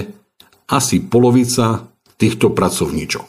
[0.70, 3.28] asi polovica týchto pracovníčok.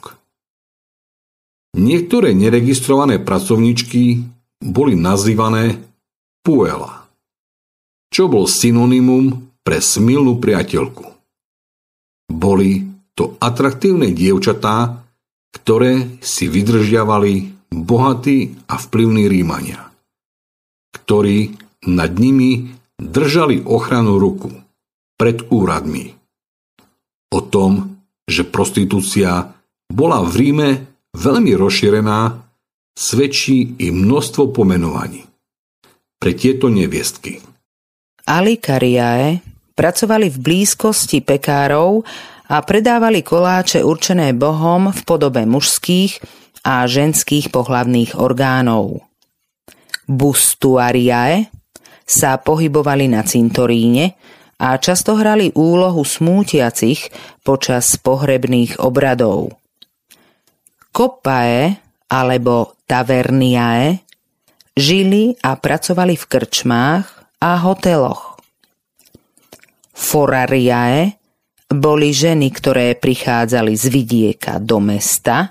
[1.73, 4.21] Niektoré neregistrované pracovníčky
[4.61, 5.81] boli nazývané
[6.43, 7.07] puela,
[8.11, 11.07] čo bol synonymum pre smilnú priateľku.
[12.29, 12.83] Boli
[13.15, 15.01] to atraktívne dievčatá,
[15.55, 17.33] ktoré si vydržiavali
[17.71, 19.89] bohatí a vplyvní Rímania,
[20.93, 21.55] ktorí
[21.89, 24.51] nad nimi držali ochranu ruku
[25.17, 26.13] pred úradmi.
[27.33, 27.97] O tom,
[28.29, 29.55] že prostitúcia
[29.89, 30.69] bola v Ríme
[31.17, 32.39] veľmi rozšírená,
[32.93, 35.32] svedčí i množstvo pomenovaní.
[36.23, 37.43] Pre tieto neviestky.
[38.23, 39.43] Alikariae
[39.75, 42.07] pracovali v blízkosti pekárov
[42.47, 46.23] a predávali koláče určené Bohom v podobe mužských
[46.63, 49.03] a ženských pohlavných orgánov.
[50.07, 51.51] Bustuariae
[52.07, 54.15] sa pohybovali na cintoríne
[54.63, 57.11] a často hrali úlohu smútiacich
[57.43, 59.59] počas pohrebných obradov.
[60.95, 61.75] Kopae
[62.07, 64.02] alebo taverniae
[64.73, 67.05] žili a pracovali v krčmách
[67.41, 68.37] a hoteloch.
[69.93, 71.15] Forariae
[71.73, 75.49] boli ženy, ktoré prichádzali z vidieka do mesta,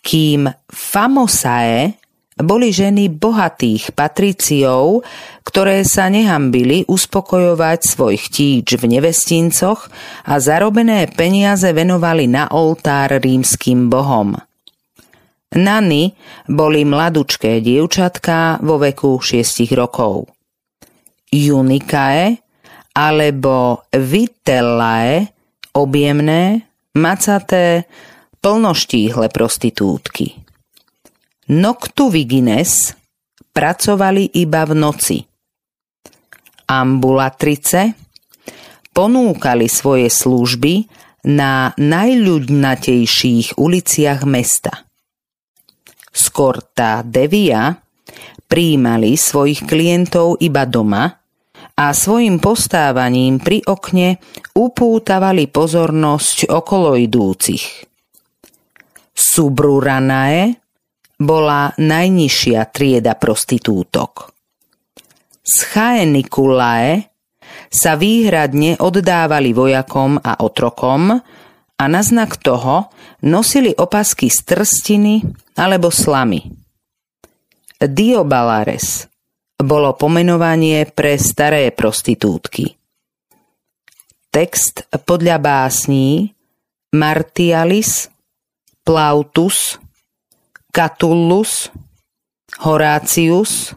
[0.00, 1.96] kým famosae
[2.38, 5.02] boli ženy bohatých patriciov,
[5.42, 9.90] ktoré sa nehambili uspokojovať svoj chtíč v nevestincoch
[10.22, 14.38] a zarobené peniaze venovali na oltár rímským bohom.
[15.56, 16.12] Nany
[16.44, 20.28] boli mladučké dievčatká vo veku 6 rokov.
[21.32, 22.36] Junikae
[22.92, 25.28] alebo vitellae
[25.72, 27.86] objemné, macaté,
[28.42, 30.36] plnoštíhle prostitútky.
[31.48, 32.92] Noctuvigines
[33.54, 35.18] pracovali iba v noci.
[36.68, 37.96] Ambulatrice
[38.92, 40.84] ponúkali svoje služby
[41.24, 44.87] na najľudnatejších uliciach mesta.
[46.12, 47.74] Skorta Devia
[48.48, 51.04] príjmali svojich klientov iba doma
[51.78, 54.18] a svojim postávaním pri okne
[54.56, 57.86] upútavali pozornosť okolo idúcich.
[59.14, 60.58] Subruranae
[61.18, 64.30] bola najnižšia trieda prostitútok.
[65.42, 67.10] Z Chaenikulae
[67.68, 71.18] sa výhradne oddávali vojakom a otrokom
[71.78, 72.90] a na znak toho
[73.22, 75.14] nosili opasky z trstiny
[75.58, 76.46] alebo slamy.
[77.82, 79.10] Diobalares
[79.58, 82.78] bolo pomenovanie pre staré prostitútky.
[84.30, 86.30] Text podľa básní
[86.94, 88.06] Martialis,
[88.86, 89.82] Plautus,
[90.70, 91.74] Catullus,
[92.62, 93.74] Horácius,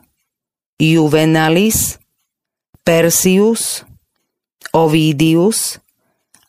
[0.77, 1.97] Juvenalis,
[2.85, 3.81] Persius,
[4.73, 5.81] Ovidius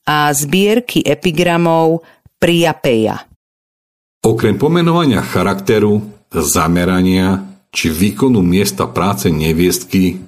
[0.05, 2.05] a zbierky epigramov
[2.37, 3.32] Priapeja.
[4.23, 5.99] Okrem pomenovania charakteru,
[6.31, 7.43] zamerania
[7.75, 10.23] či výkonu miesta práce neviestky,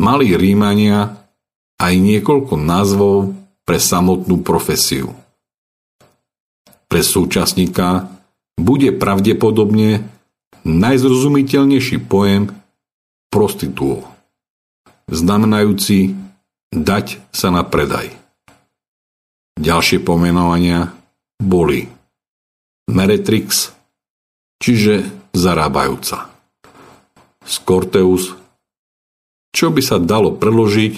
[0.00, 1.20] mali Rímania
[1.76, 3.36] aj niekoľko názvov
[3.68, 5.12] pre samotnú profesiu.
[6.88, 8.08] Pre súčasníka
[8.56, 10.06] bude pravdepodobne
[10.64, 12.56] najzrozumiteľnejší pojem
[13.28, 14.08] prostituo,
[15.12, 16.16] znamenajúci
[16.72, 18.16] dať sa na predaj.
[19.60, 20.96] Ďalšie pomenovania
[21.36, 21.95] boli
[22.86, 23.74] Meretrix,
[24.62, 26.30] čiže zarábajúca.
[27.46, 28.34] Scorteus,
[29.54, 30.94] čo by sa dalo preložiť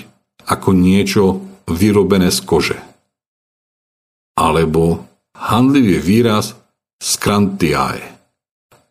[0.48, 1.24] ako niečo
[1.68, 2.78] vyrobené z kože.
[4.38, 5.04] Alebo
[5.36, 6.56] handlivý výraz
[6.98, 8.00] skrantiae,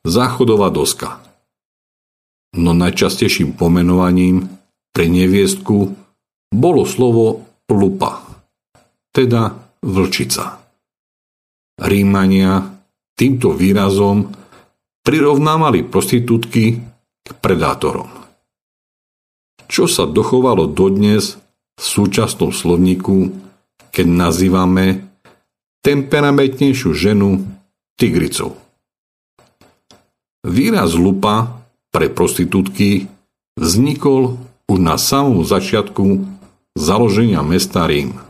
[0.05, 1.19] záchodová doska.
[2.55, 4.47] No najčastejším pomenovaním
[4.95, 5.93] pre neviestku
[6.53, 8.23] bolo slovo lupa,
[9.11, 10.63] teda vlčica.
[11.77, 12.76] Rímania
[13.17, 14.29] týmto výrazom
[15.01, 16.77] prirovnávali prostitútky
[17.25, 18.07] k predátorom.
[19.67, 21.35] Čo sa dochovalo dodnes
[21.75, 23.33] v súčasnom slovníku,
[23.89, 25.09] keď nazývame
[25.81, 27.41] temperamentnejšiu ženu
[27.97, 28.55] tigricou.
[30.45, 33.09] Výraz lupa pre prostitútky
[33.57, 34.37] vznikol
[34.69, 36.23] už na samom začiatku
[36.77, 38.21] založenia mesta Rím,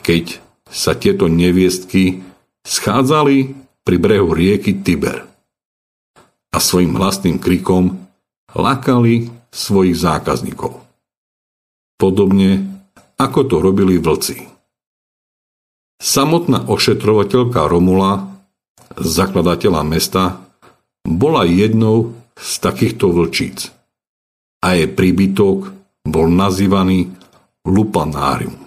[0.00, 2.24] keď sa tieto neviestky
[2.64, 5.22] schádzali pri brehu rieky Tiber
[6.50, 7.94] a svojim hlasným krikom
[8.50, 10.82] lakali svojich zákazníkov.
[11.94, 12.82] Podobne
[13.16, 14.42] ako to robili vlci.
[15.96, 18.36] Samotná ošetrovateľka Romula,
[19.00, 20.44] zakladateľa mesta,
[21.06, 23.72] bola jednou z takýchto vlčíc
[24.60, 25.72] a jej príbytok
[26.04, 27.08] bol nazývaný
[27.64, 28.60] Lupanárium.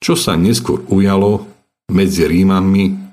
[0.00, 1.48] Čo sa neskôr ujalo
[1.88, 3.09] medzi Rímanmi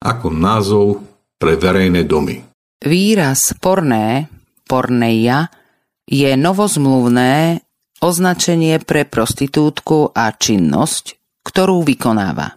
[0.00, 1.04] ako názov
[1.36, 2.40] pre verejné domy.
[2.80, 4.32] Výraz porné,
[4.64, 5.52] porneia,
[6.08, 7.60] je novozmluvné
[8.00, 12.56] označenie pre prostitútku a činnosť, ktorú vykonáva.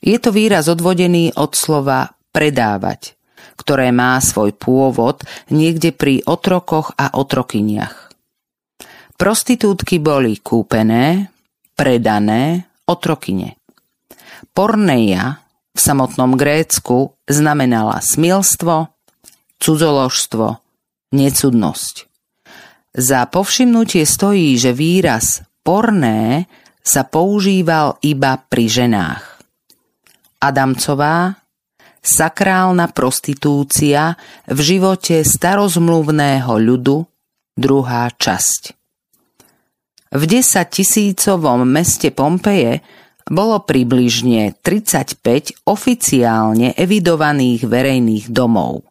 [0.00, 3.20] Je to výraz odvodený od slova predávať,
[3.60, 5.20] ktoré má svoj pôvod
[5.52, 8.08] niekde pri otrokoch a otrokyniach.
[9.20, 11.28] Prostitútky boli kúpené,
[11.76, 13.60] predané otrokyne.
[14.56, 15.36] Porneia
[15.80, 18.92] v samotnom Grécku znamenala smilstvo,
[19.56, 20.60] cudzoložstvo,
[21.16, 21.94] necudnosť.
[22.92, 26.44] Za povšimnutie stojí, že výraz porné
[26.84, 29.24] sa používal iba pri ženách.
[30.44, 31.40] Adamcová,
[32.04, 34.20] sakrálna prostitúcia
[34.52, 37.08] v živote starozmluvného ľudu,
[37.56, 38.76] druhá časť.
[40.12, 42.84] V desaťtisícovom meste Pompeje
[43.28, 48.86] bolo približne 35 oficiálne evidovaných verejných domov.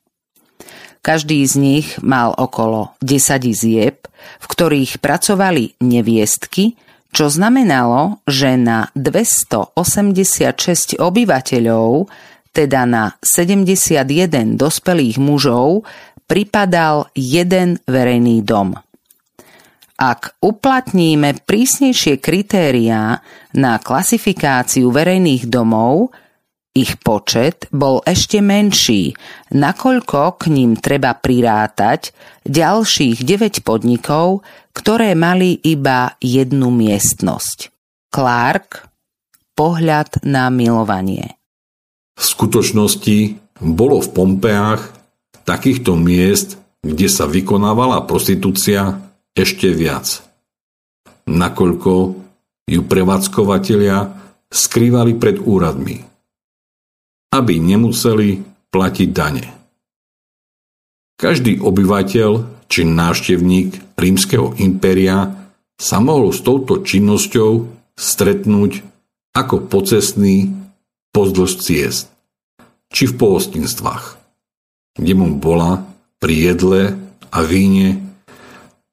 [0.99, 4.03] Každý z nich mal okolo 10 izieb,
[4.39, 6.75] v ktorých pracovali neviestky,
[7.09, 12.11] čo znamenalo, že na 286 obyvateľov,
[12.51, 15.87] teda na 71 dospelých mužov,
[16.29, 18.77] pripadal jeden verejný dom.
[19.99, 23.19] Ak uplatníme prísnejšie kritériá
[23.55, 26.13] na klasifikáciu verejných domov,
[26.77, 29.17] ich počet bol ešte menší,
[29.51, 32.13] nakoľko k ním treba prirátať
[32.45, 37.73] ďalších 9 podnikov, ktoré mali iba jednu miestnosť.
[38.13, 38.89] Clark
[39.59, 41.35] Pohľad na milovanie
[42.15, 44.95] V skutočnosti bolo v Pompeách
[45.43, 49.03] takýchto miest, kde sa vykonávala prostitúcia
[49.35, 50.23] ešte viac.
[51.27, 51.91] Nakoľko
[52.69, 53.97] ju prevádzkovateľia
[54.49, 56.09] skrývali pred úradmi
[57.29, 58.41] aby nemuseli
[58.73, 59.45] platiť dane.
[61.19, 62.31] Každý obyvateľ
[62.69, 65.49] či návštevník rímskeho impéria
[65.79, 67.51] sa mohol s touto činnosťou
[67.97, 68.85] stretnúť
[69.35, 70.53] ako pocestný
[71.13, 72.07] pozdĺž ciest,
[72.89, 74.05] či v pohostinstvách,
[74.97, 75.85] kde mu bola
[76.17, 76.81] pri jedle
[77.29, 77.99] a víne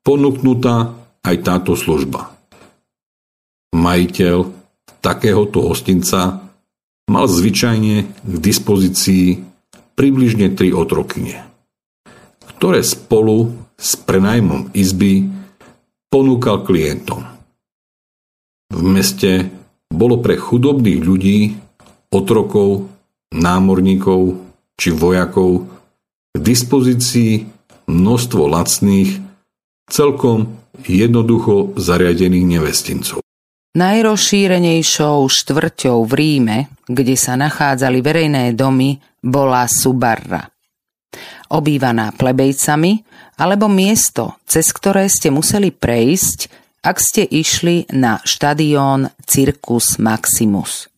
[0.02, 0.92] ponúknutá
[1.24, 2.35] aj táto služba.
[3.74, 4.36] Majiteľ
[5.02, 6.46] takéhoto hostinca
[7.06, 9.42] mal zvyčajne k dispozícii
[9.94, 11.46] približne tri otrokyne,
[12.58, 15.30] ktoré spolu s prenajmom izby
[16.10, 17.22] ponúkal klientom.
[18.72, 19.50] V meste
[19.90, 21.38] bolo pre chudobných ľudí,
[22.10, 22.90] otrokov,
[23.30, 24.42] námorníkov
[24.74, 25.66] či vojakov
[26.34, 27.46] k dispozícii
[27.86, 29.22] množstvo lacných,
[29.86, 33.25] celkom jednoducho zariadených nevestincov.
[33.76, 36.58] Najrozšírenejšou štvrťou v Ríme,
[36.88, 40.48] kde sa nachádzali verejné domy, bola Subarra.
[41.52, 43.04] Obývaná plebejcami
[43.36, 46.48] alebo miesto, cez ktoré ste museli prejsť,
[46.88, 50.88] ak ste išli na štadión Circus Maximus.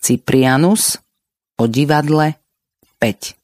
[0.00, 0.96] Cyprianus
[1.60, 2.40] o divadle
[2.96, 3.36] 5.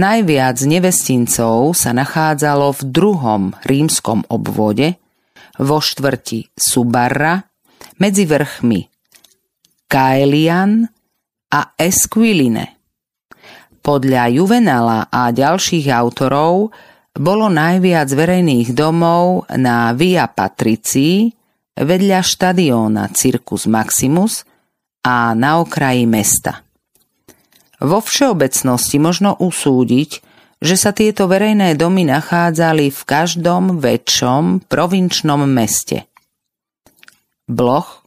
[0.00, 4.96] Najviac nevestincov sa nachádzalo v druhom rímskom obvode,
[5.62, 7.42] vo štvrti Subarra,
[7.98, 8.80] medzi vrchmi
[9.88, 10.84] Kaelian
[11.54, 12.76] a Esquiline.
[13.80, 16.70] Podľa Juvenala a ďalších autorov
[17.16, 21.32] bolo najviac verejných domov na Via Patricii
[21.78, 24.44] vedľa štadióna Circus Maximus
[25.06, 26.62] a na okraji mesta.
[27.78, 30.27] Vo všeobecnosti možno usúdiť,
[30.58, 36.10] že sa tieto verejné domy nachádzali v každom väčšom provinčnom meste.
[37.48, 38.04] Bloch,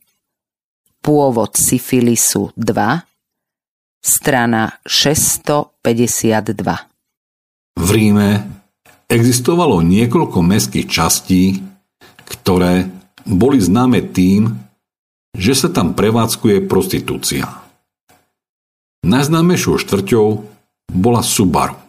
[1.01, 3.01] pôvod syfilisu 2,
[4.03, 7.81] strana 652.
[7.81, 8.45] V Ríme
[9.09, 11.57] existovalo niekoľko mestských častí,
[12.29, 12.85] ktoré
[13.25, 14.53] boli známe tým,
[15.33, 17.47] že sa tam prevádzkuje prostitúcia.
[19.01, 20.27] Najznámejšou štvrťou
[20.93, 21.80] bola Subaru,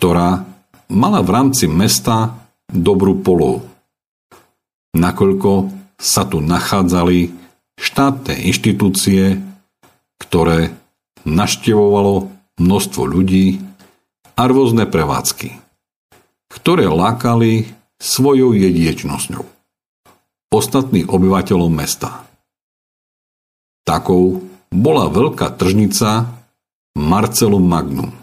[0.00, 0.48] ktorá
[0.88, 2.32] mala v rámci mesta
[2.72, 3.60] dobrú polohu.
[4.96, 5.68] Nakoľko
[6.00, 7.28] sa tu nachádzali
[7.76, 9.36] štátne inštitúcie,
[10.16, 10.72] ktoré
[11.28, 13.60] naštevovalo množstvo ľudí
[14.40, 15.52] a rôzne prevádzky,
[16.48, 17.68] ktoré lákali
[18.00, 19.44] svojou jedinečnosťou
[20.48, 22.24] ostatných obyvateľov mesta.
[23.84, 26.24] Takou bola veľká tržnica
[26.96, 28.19] Marcelum Magnum.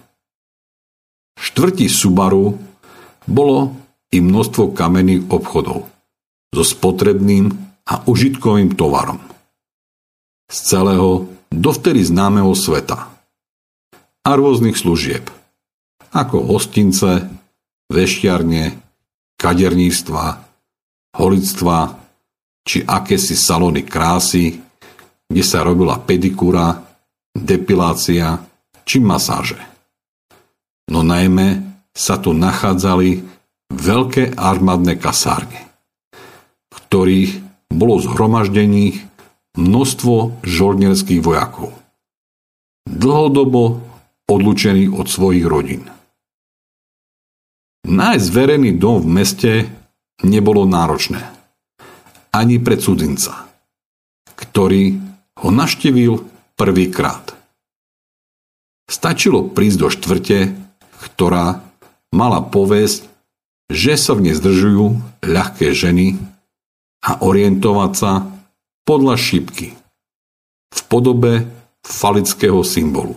[1.37, 2.57] Štvrtí Subaru
[3.29, 3.77] bolo
[4.09, 5.85] i množstvo kamenných obchodov
[6.49, 7.53] so spotrebným
[7.87, 9.21] a užitkovým tovarom.
[10.49, 13.13] Z celého dovtedy známeho sveta
[14.27, 15.27] a rôznych služieb,
[16.11, 17.29] ako hostince,
[17.87, 18.75] veštiarne,
[19.39, 20.25] kaderníctva,
[21.15, 21.77] holictva
[22.67, 24.59] či akési salóny krásy,
[25.27, 26.83] kde sa robila pedikúra,
[27.31, 28.39] depilácia
[28.83, 29.76] či masáže.
[30.87, 33.23] No najmä sa tu nachádzali
[33.73, 35.67] veľké armádne kasárne,
[36.71, 37.31] v ktorých
[37.73, 39.03] bolo zhromaždených
[39.59, 41.75] množstvo žoldnerských vojakov,
[42.87, 43.83] dlhodobo
[44.29, 45.83] odlučených od svojich rodín.
[47.87, 49.51] Nájsť verejný dom v meste
[50.23, 51.33] nebolo náročné–
[52.37, 53.49] ani pre cudzinca,
[54.37, 55.01] ktorý
[55.41, 56.21] ho naštevil
[56.53, 57.33] prvýkrát.
[58.87, 60.37] Stačilo prísť do štvrte,
[61.01, 61.61] ktorá
[62.13, 63.05] mala povesť,
[63.67, 66.17] že sa v nej zdržujú ľahké ženy
[67.03, 68.25] a orientovať sa
[68.87, 69.75] podľa šipky
[70.71, 71.43] v podobe
[71.83, 73.15] falického symbolu,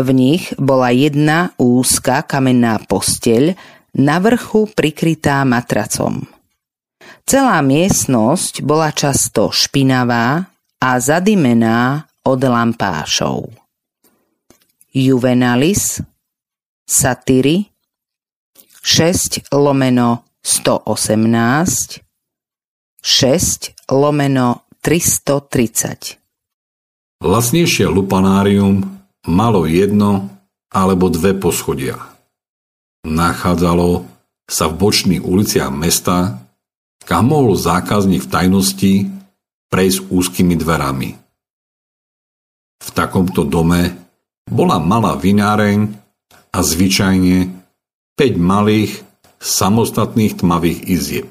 [0.00, 3.52] V nich bola jedna úzka kamenná posteľ,
[4.00, 6.24] na vrchu prikrytá matracom.
[7.28, 13.48] Celá miestnosť bola často špinavá a zadimená od lampášov.
[14.96, 16.00] Juvenalis,
[16.86, 17.68] Satyry,
[18.82, 22.00] 6 lomeno 118,
[23.02, 26.16] 6 lomeno 330.
[27.18, 28.86] Lasnejšie lupanárium
[29.26, 30.30] malo jedno
[30.70, 31.98] alebo dve poschodia.
[33.02, 34.06] Nachádzalo
[34.46, 36.38] sa v bočných uliciach mesta,
[37.02, 38.92] kam mohol zákazník v tajnosti
[39.76, 41.12] prejsť úzkými dverami.
[42.80, 43.92] V takomto dome
[44.48, 45.92] bola malá vináreň
[46.48, 47.52] a zvyčajne
[48.16, 49.04] 5 malých
[49.36, 51.28] samostatných tmavých izieb.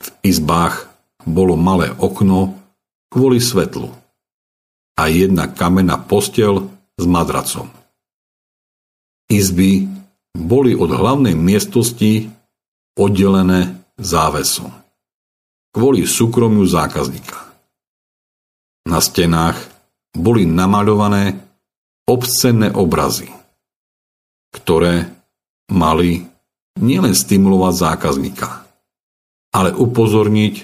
[0.00, 0.88] V izbách
[1.28, 2.56] bolo malé okno
[3.12, 3.92] kvôli svetlu
[4.96, 7.68] a jedna kamenná postel s madracom.
[9.28, 9.84] Izby
[10.32, 12.32] boli od hlavnej miestnosti
[12.96, 14.81] oddelené závesom
[15.72, 17.40] kvôli súkromiu zákazníka.
[18.86, 19.56] Na stenách
[20.12, 21.40] boli namaľované
[22.04, 23.32] obscenné obrazy,
[24.52, 25.08] ktoré
[25.72, 26.28] mali
[26.76, 28.48] nielen stimulovať zákazníka,
[29.56, 30.54] ale upozorniť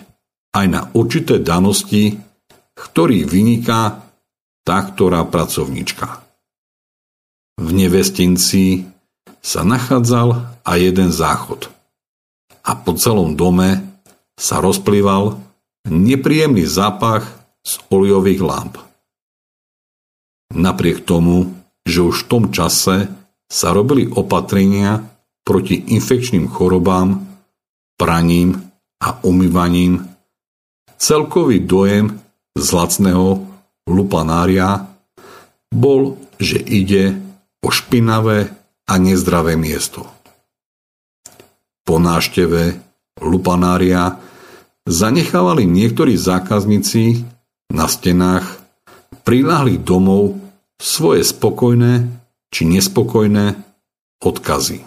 [0.52, 2.20] aj na určité danosti,
[2.76, 4.08] ktorý vyniká
[4.68, 6.20] tá ktorá pracovníčka.
[7.56, 8.84] V nevestinci
[9.40, 11.72] sa nachádzal aj jeden záchod
[12.60, 13.87] a po celom dome
[14.38, 15.34] sa rozplýval
[15.90, 17.26] nepríjemný zápach
[17.66, 18.74] z oliových lamp.
[20.54, 23.10] Napriek tomu, že už v tom čase
[23.50, 25.02] sa robili opatrenia
[25.42, 27.24] proti infekčným chorobám,
[27.98, 28.62] praním
[29.02, 30.06] a umývaním,
[30.96, 32.20] celkový dojem
[32.54, 33.42] z lacného
[33.88, 34.86] lupanária
[35.72, 37.18] bol, že ide
[37.64, 38.52] o špinavé
[38.88, 40.06] a nezdravé miesto.
[41.84, 42.87] Po nášteve
[43.22, 44.18] lupanária
[44.88, 47.20] zanechávali niektorí zákazníci
[47.68, 48.64] na stenách
[49.26, 50.40] priláhlých domov
[50.80, 52.08] svoje spokojné
[52.48, 53.60] či nespokojné
[54.24, 54.80] odkazy.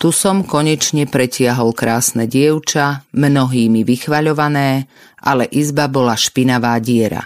[0.00, 4.90] Tu som konečne pretiahol krásne dievča, mnohými vychvaľované,
[5.22, 7.22] ale izba bola špinavá diera.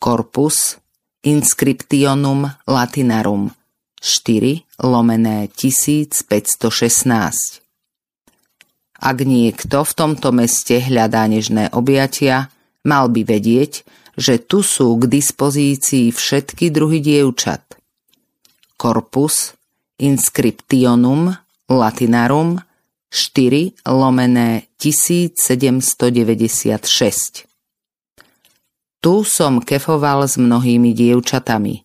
[0.00, 0.80] Corpus
[1.22, 3.52] Inscriptionum Latinarum
[4.00, 7.61] 4 lomené 1516
[9.02, 12.54] Ak niekto v tomto meste hľadá nežné objatia,
[12.86, 13.82] mal by vedieť,
[14.14, 17.66] že tu sú k dispozícii všetky druhy dievčat.
[18.78, 19.58] Corpus
[19.98, 21.34] Inscriptionum
[21.66, 22.62] Latinarum
[23.10, 27.50] 4 lomené 1796.
[29.02, 31.82] Tu som kefoval s mnohými dievčatami.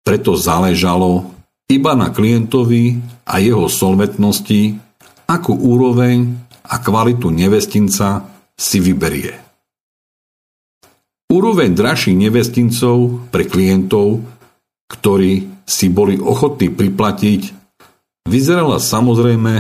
[0.04, 1.32] Preto záležalo
[1.72, 4.76] iba na klientovi a jeho solvetnosti,
[5.32, 6.36] akú úroveň
[6.68, 8.28] a kvalitu nevestinca
[8.60, 9.40] si vyberie.
[11.32, 14.20] Úroveň dražších nevestincov pre klientov,
[14.92, 17.42] ktorí si boli ochotní priplatiť,
[18.28, 19.54] vyzerala samozrejme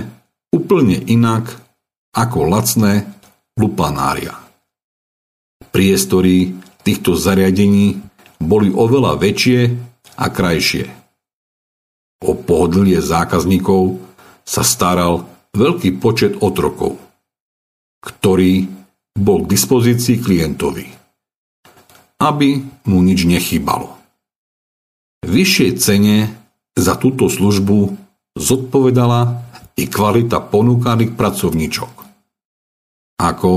[0.53, 1.57] úplne inak
[2.13, 3.09] ako lacné
[3.57, 4.37] lupanária.
[5.73, 6.53] Priestory
[6.85, 7.97] týchto zariadení
[8.37, 9.59] boli oveľa väčšie
[10.19, 10.85] a krajšie.
[12.23, 13.99] O pohodlie zákazníkov
[14.45, 15.25] sa staral
[15.55, 16.99] veľký počet otrokov,
[18.03, 18.67] ktorý
[19.13, 20.85] bol k dispozícii klientovi,
[22.21, 22.49] aby
[22.89, 24.02] mu nič nechýbalo.
[25.33, 26.29] Vyššej cene
[26.77, 27.89] za túto službu
[28.37, 29.41] zodpovedala
[29.73, 31.91] i kvalita ponúkaných pracovníčok,
[33.17, 33.51] ako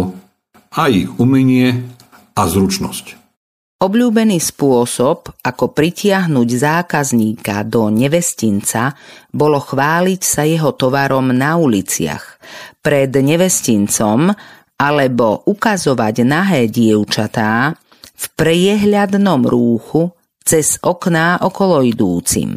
[0.73, 1.85] aj ich umenie
[2.33, 3.29] a zručnosť.
[3.77, 8.97] Obľúbený spôsob, ako pritiahnuť zákazníka do nevestinca,
[9.29, 12.41] bolo chváliť sa jeho tovarom na uliciach,
[12.81, 14.33] pred nevestincom
[14.81, 17.77] alebo ukazovať nahé dievčatá
[18.17, 20.16] v priehľadnom rúchu
[20.47, 22.55] cez okná okolo idúcim.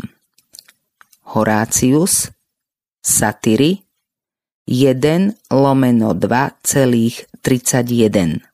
[1.33, 2.29] Horácius,
[3.01, 3.81] Satyry,
[4.69, 8.45] 1 lomeno 2,31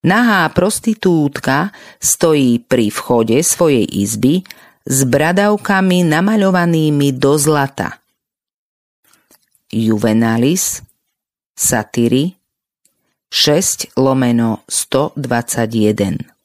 [0.00, 4.48] Nahá prostitútka stojí pri vchode svojej izby
[4.88, 8.00] s bradavkami namaľovanými do zlata.
[9.68, 10.80] Juvenalis,
[11.52, 12.32] Satyry,
[13.28, 16.39] 6 lomeno 121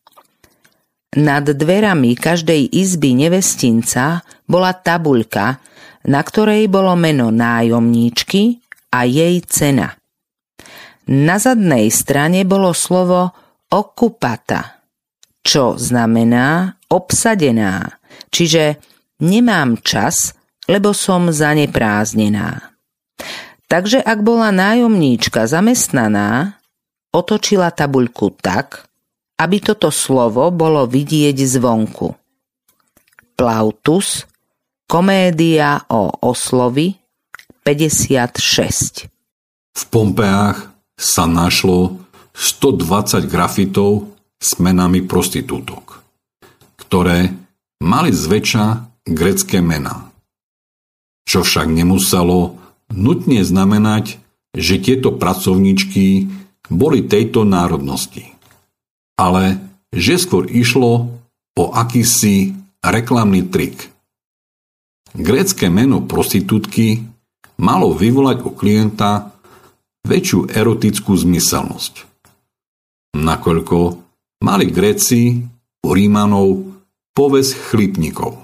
[1.15, 5.63] Nad dverami každej izby nevestinca bola tabuľka,
[6.11, 8.59] na ktorej bolo meno nájomníčky
[8.91, 9.95] a jej cena.
[11.07, 13.31] Na zadnej strane bolo slovo
[13.71, 14.83] okupata,
[15.39, 18.81] čo znamená obsadená, čiže
[19.23, 20.35] nemám čas,
[20.67, 22.75] lebo som zanepráznená.
[23.65, 26.57] Takže ak bola nájomníčka zamestnaná,
[27.15, 28.85] otočila tabuľku tak,
[29.35, 32.15] aby toto slovo bolo vidieť zvonku.
[33.35, 34.23] Plautus,
[34.87, 36.95] komédia o oslovi,
[37.65, 39.11] 56.
[39.75, 46.03] V Pompeách sa našlo 120 grafitov s menami prostitútok,
[46.79, 47.33] ktoré
[47.81, 48.65] mali zväčša
[49.07, 50.11] grecké mená.
[51.25, 52.55] Čo však nemuselo
[52.93, 54.21] nutne znamenať,
[54.55, 56.29] že tieto pracovníčky
[56.69, 58.34] boli tejto národnosti.
[59.15, 59.59] Ale
[59.95, 61.15] že skôr išlo
[61.55, 62.51] o akýsi
[62.83, 63.87] reklamný trik.
[65.15, 67.07] Grécké meno prostitútky
[67.55, 69.31] malo vyvolať u klienta
[70.03, 72.15] väčšiu erotickú zmyselnosť
[73.15, 73.77] nakoľko
[74.43, 75.39] mali Gréci
[75.81, 76.67] u Rímanov
[77.15, 78.35] poves chlipníkov.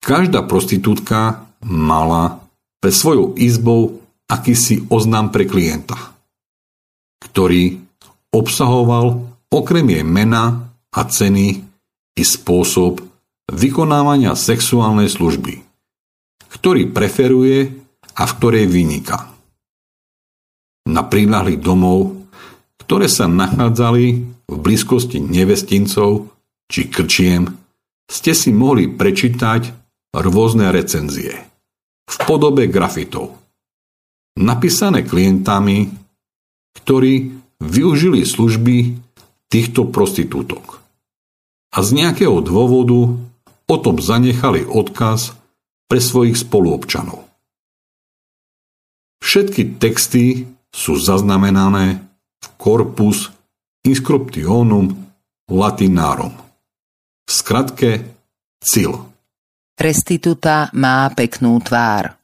[0.00, 2.40] Každá prostitútka mala
[2.80, 6.16] pre svojou izbou akýsi oznám pre klienta,
[7.20, 7.84] ktorý
[8.30, 11.46] obsahoval okrem jej mena a ceny
[12.18, 13.02] i spôsob
[13.50, 15.62] vykonávania sexuálnej služby,
[16.54, 17.74] ktorý preferuje
[18.14, 19.30] a v ktorej vyniká.
[20.90, 22.20] Na prílahlých domov
[22.90, 24.06] ktoré sa nachádzali
[24.50, 26.26] v blízkosti nevestincov
[26.66, 27.46] či krčiem,
[28.10, 29.62] ste si mohli prečítať
[30.10, 31.38] rôzne recenzie
[32.10, 33.38] v podobe grafitov,
[34.42, 35.86] napísané klientami,
[36.82, 38.96] ktorí využili služby
[39.52, 40.80] týchto prostitútok.
[41.70, 43.14] A z nejakého dôvodu
[43.70, 45.36] o tom zanechali odkaz
[45.86, 47.22] pre svojich spoluobčanov.
[49.20, 52.02] Všetky texty sú zaznamenané
[52.58, 53.30] corpus
[53.86, 54.96] inscriptionum
[55.46, 56.34] latinarum.
[57.26, 57.90] V skratke
[58.58, 58.96] CIL.
[59.78, 62.16] Restituta má peknú tvár.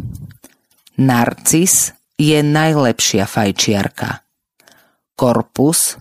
[0.97, 4.19] Narcis je najlepšia fajčiarka.
[5.13, 5.97] Corpus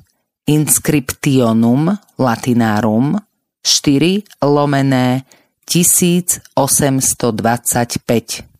[0.48, 3.20] inscriptionum latinarum
[3.62, 5.22] 4 lomené
[5.68, 8.51] 1825.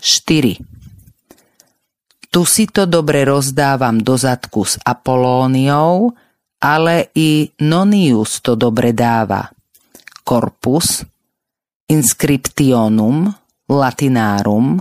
[0.00, 0.77] 004.
[2.28, 6.12] Tu si to dobre rozdávam do zadku s Apolóniou,
[6.60, 9.48] ale i Nonius to dobre dáva.
[10.24, 11.04] Corpus
[11.88, 13.34] Inscriptionum
[13.68, 14.80] Latinarum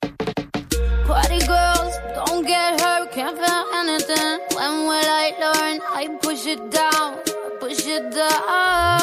[6.02, 7.20] I push it down,
[7.60, 9.01] push it down.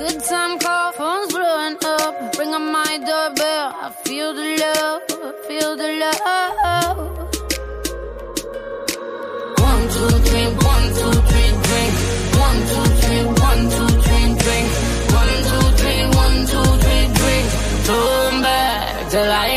[0.00, 2.38] Good time call, phone's blowing up.
[2.38, 6.98] Ring on my doorbell, I feel the love, I feel the love.
[9.68, 11.92] One, two, three, one, two, three, drink.
[12.46, 14.68] One, two, three, one, two, three, drink.
[15.18, 17.46] One, two, three, one, two, three, drink.
[18.42, 19.49] Back till I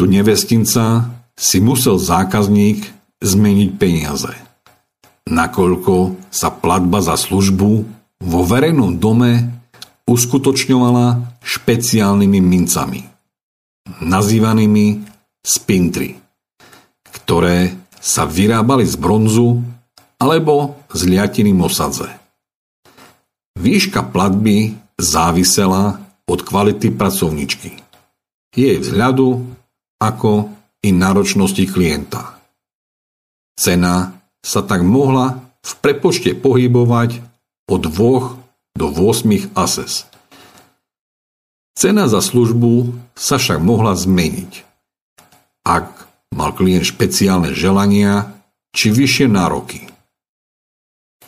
[0.00, 2.88] do nevestinca si musel zákazník
[3.20, 4.32] zmeniť peniaze.
[5.28, 7.70] Nakoľko sa platba za službu
[8.24, 9.60] vo verejnom dome
[10.08, 13.04] uskutočňovala špeciálnymi mincami,
[14.00, 15.04] nazývanými
[15.44, 16.16] spintry,
[17.12, 19.60] ktoré sa vyrábali z bronzu
[20.16, 22.08] alebo z liatiny mosadze.
[23.60, 27.76] Výška platby závisela od kvality pracovničky
[28.50, 29.59] jej vzhľadu,
[30.00, 30.48] ako
[30.80, 32.40] i náročnosti klienta.
[33.60, 37.20] Cena sa tak mohla v prepočte pohybovať
[37.68, 40.08] od 2 do 8 ases.
[41.76, 44.52] Cena za službu sa však mohla zmeniť.
[45.68, 48.32] Ak mal klient špeciálne želania
[48.72, 49.90] či vyššie nároky.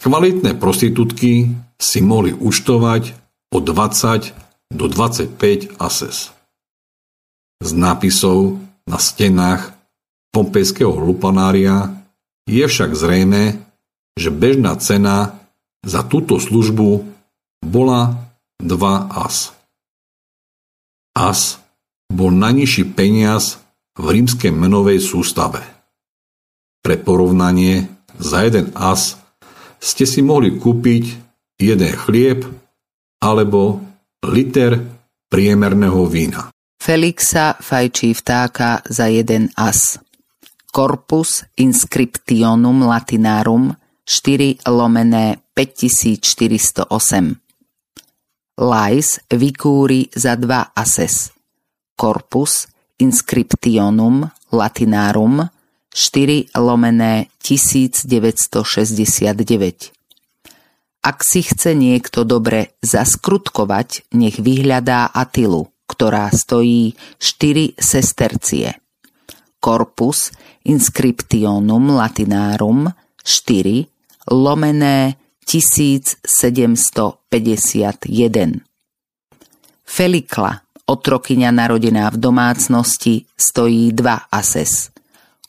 [0.03, 3.15] Kvalitné prostitútky si mohli účtovať
[3.55, 6.35] od 20 do 25 ases.
[7.63, 8.59] Z nápisov
[8.91, 9.71] na stenách
[10.35, 11.95] pompejského lupanária
[12.51, 13.63] je však zrejme,
[14.19, 15.39] že bežná cena
[15.87, 17.07] za túto službu
[17.63, 18.19] bola
[18.59, 18.67] 2
[19.15, 19.55] as.
[21.15, 21.63] As
[22.11, 23.63] bol najnižší peniaz
[23.97, 25.63] v rímskej menovej sústave.
[26.83, 27.87] Pre porovnanie
[28.19, 29.17] za jeden as
[29.79, 31.05] ste si mohli kúpiť
[31.63, 32.43] jeden chlieb
[33.23, 33.81] alebo
[34.27, 34.83] liter
[35.31, 36.52] priemerného vína.
[36.83, 40.03] Felixa fajčí vtáka za jeden as.
[40.75, 47.39] Corpus inscriptionum latinarum 4 lomené 5408.
[48.59, 51.31] Lais vicúri za 2 ases.
[51.95, 52.67] Corpus
[52.99, 55.47] inscriptionum latinarum
[55.95, 59.95] 4 lomené 1969.
[61.03, 68.81] Ak si chce niekto dobre zaskrutkovať, nech vyhľadá Atilu, ktorá stojí 4 sestercie.
[69.61, 70.33] Corpus
[70.65, 72.89] inscriptionum latinarum
[73.21, 77.21] 4 lomené 1751.
[79.85, 84.89] Felikla, otrokyňa narodená v domácnosti, stojí 2 ases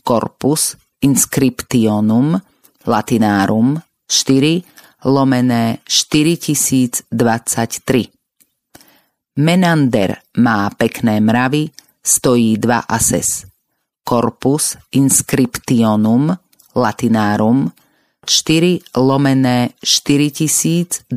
[0.04, 2.41] corpus inscriptionum
[2.86, 4.62] latinarum 4
[5.08, 8.23] lomené 4023.
[9.34, 11.74] Menander má pekné mravy,
[12.06, 13.50] stojí 2 ases.
[14.06, 16.38] Corpus inscriptionum
[16.76, 17.72] latinarum
[18.26, 21.10] 4 lomené 4024.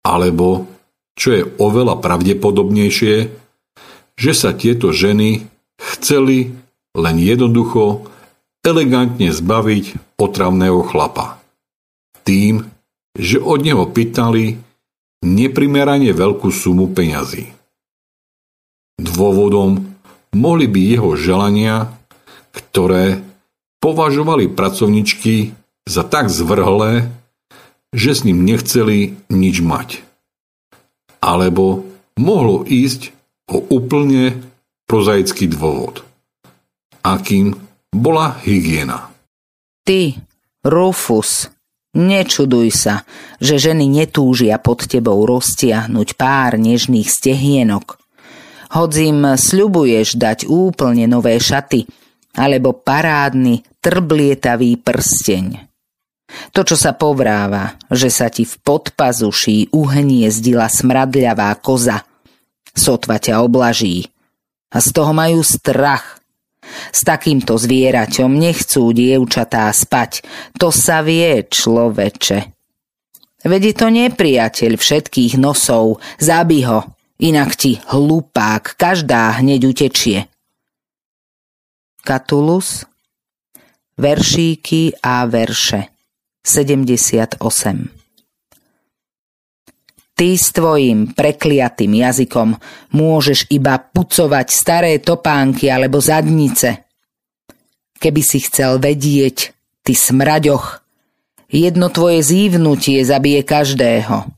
[0.00, 0.64] Alebo,
[1.12, 3.16] čo je oveľa pravdepodobnejšie,
[4.16, 5.44] že sa tieto ženy
[5.76, 6.56] chceli
[6.96, 8.08] len jednoducho
[8.64, 11.38] elegantne zbaviť otravného chlapa.
[12.24, 12.64] Tým,
[13.12, 14.56] že od neho pýtali
[15.22, 17.52] neprimerane veľkú sumu peňazí.
[18.96, 19.84] Dôvodom
[20.32, 21.92] mohli byť jeho želania,
[22.50, 23.25] ktoré
[23.86, 25.54] považovali pracovničky
[25.86, 27.06] za tak zvrhlé,
[27.94, 30.02] že s ním nechceli nič mať.
[31.22, 31.86] Alebo
[32.18, 33.14] mohlo ísť
[33.46, 34.42] o úplne
[34.90, 36.02] prozaický dôvod,
[37.06, 37.54] akým
[37.94, 39.14] bola hygiena.
[39.86, 40.18] Ty,
[40.66, 41.46] Rufus,
[41.96, 43.08] Nečuduj sa,
[43.40, 47.96] že ženy netúžia pod tebou roztiahnuť pár nežných stehienok.
[48.76, 51.88] Hoď im sľubuješ dať úplne nové šaty,
[52.36, 55.66] alebo parádny, trblietavý prsteň.
[56.52, 62.02] To, čo sa povráva, že sa ti v podpazuší uhniezdila smradľavá koza,
[62.74, 64.10] sotva ťa oblaží.
[64.74, 66.20] A z toho majú strach,
[66.90, 70.26] s takýmto zvieraťom nechcú dievčatá spať.
[70.58, 72.38] To sa vie, človeče.
[73.46, 76.02] Veď je to nepriateľ všetkých nosov.
[76.18, 76.82] Zabi ho,
[77.22, 80.26] inak ti hlupák každá hneď utečie.
[82.06, 82.86] Katulus
[83.98, 85.90] Veršíky a verše
[86.46, 87.34] 78
[90.14, 92.54] Ty s tvojim prekliatým jazykom
[92.94, 96.86] môžeš iba pucovať staré topánky alebo zadnice.
[97.98, 99.50] Keby si chcel vedieť,
[99.82, 100.86] ty smraďoch,
[101.50, 104.30] jedno tvoje zívnutie zabije každého.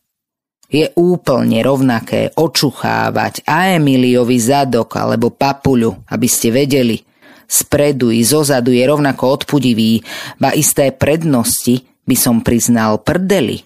[0.73, 7.08] Je úplne rovnaké očuchávať a Emiliovi zadok alebo papuľu, aby ste vedeli.
[7.49, 10.05] Spredu i zozadu je rovnako odpudivý,
[10.37, 13.65] ba isté prednosti by som priznal prdeli.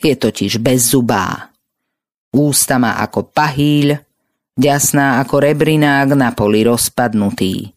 [0.00, 1.52] Je totiž bez zubá.
[2.32, 4.00] Ústa má ako pahýľ,
[4.56, 7.68] ďasná ako rebrinák na poli rozpadnutý.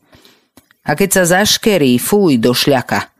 [0.87, 3.11] A keď sa zaškerí, fuj do šľaka.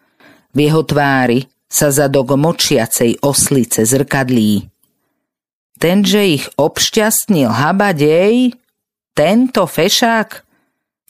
[0.55, 4.67] V jeho tvári sa zadok močiacej oslice zrkadlí.
[5.79, 8.55] Tenže ich obšťastnil habadej,
[9.17, 10.29] tento fešák,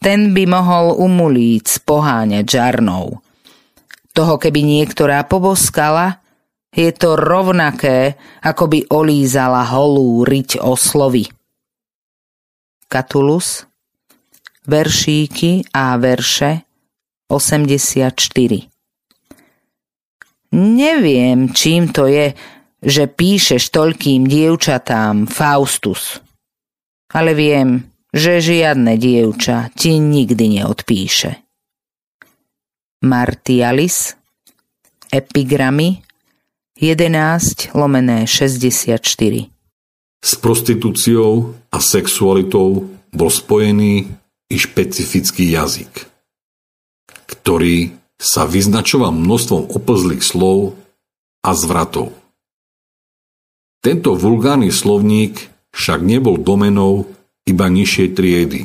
[0.03, 3.23] ten by mohol umulíc poháňať žarnou.
[4.11, 6.19] Toho keby niektorá poboskala,
[6.75, 11.31] je to rovnaké, ako by olízala holú riť oslovy.
[12.91, 13.63] Katulus,
[14.67, 16.67] veršíky a verše
[17.31, 18.13] 84
[20.53, 22.29] Neviem, čím to je,
[22.77, 26.21] že píšeš toľkým dievčatám Faustus.
[27.09, 31.41] Ale viem, že žiadne dievča ti nikdy neodpíše.
[33.03, 34.15] Martialis,
[35.11, 35.99] epigramy
[36.77, 39.01] 11 lomené 64
[40.23, 44.07] S prostitúciou a sexualitou bol spojený
[44.47, 46.07] i špecifický jazyk,
[47.27, 50.79] ktorý sa vyznačoval množstvom oplzlých slov
[51.43, 52.15] a zvratov.
[53.83, 57.11] Tento vulgárny slovník však nebol domenou
[57.47, 58.61] iba nižšej triedy.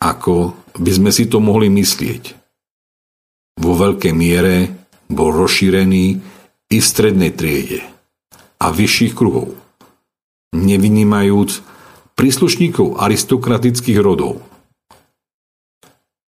[0.00, 2.44] Ako by sme si to mohli myslieť
[3.60, 4.56] vo veľkej miere
[5.06, 6.06] bol rozšírený
[6.68, 7.86] i v strednej triede
[8.58, 9.54] a vyšších kruhov,
[10.56, 11.62] nevynímajúc
[12.18, 14.42] príslušníkov aristokratických rodov.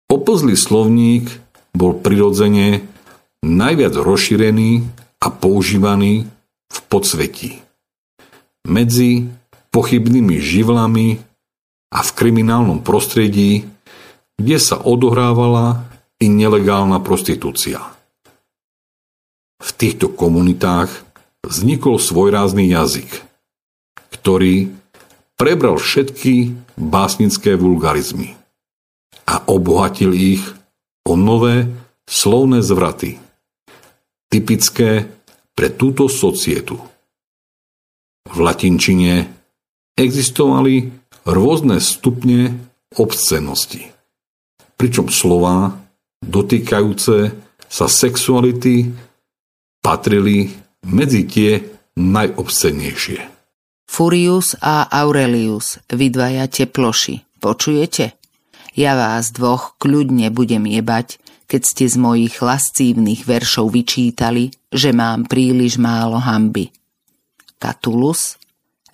[0.07, 1.29] Opozlý slovník
[1.75, 2.87] bol prirodzene
[3.43, 4.87] najviac rozšírený
[5.23, 6.31] a používaný
[6.71, 7.51] v podsvetí.
[8.67, 9.27] Medzi
[9.77, 11.21] pochybnými živlami
[11.93, 13.69] a v kriminálnom prostredí,
[14.41, 15.85] kde sa odohrávala
[16.17, 17.85] i nelegálna prostitúcia.
[19.61, 20.89] V týchto komunitách
[21.45, 23.21] vznikol svojrázný jazyk,
[24.17, 24.73] ktorý
[25.37, 28.33] prebral všetky básnické vulgarizmy
[29.29, 30.41] a obohatil ich
[31.05, 31.69] o nové
[32.09, 33.21] slovné zvraty,
[34.33, 35.05] typické
[35.53, 36.81] pre túto societu.
[38.27, 39.37] V latinčine
[39.97, 40.93] existovali
[41.25, 42.55] rôzne stupne
[42.95, 43.91] obscenosti,
[44.77, 45.81] pričom slova
[46.23, 47.33] dotýkajúce
[47.67, 48.93] sa sexuality
[49.83, 50.53] patrili
[50.87, 51.51] medzi tie
[51.97, 53.35] najobscenejšie.
[53.87, 58.15] Furius a Aurelius, vy dvaja teploši, počujete?
[58.77, 61.17] Ja vás dvoch kľudne budem jebať,
[61.49, 66.75] keď ste z mojich lascívnych veršov vyčítali, že mám príliš málo hamby.
[67.57, 68.37] Katulus,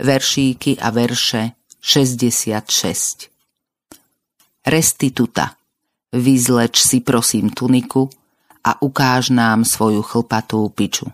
[0.03, 3.31] veršíky a verše 66
[4.67, 5.63] Restituta
[6.13, 8.11] Vyzleč si prosím tuniku
[8.63, 11.09] a ukáž nám svoju chlpatú piču.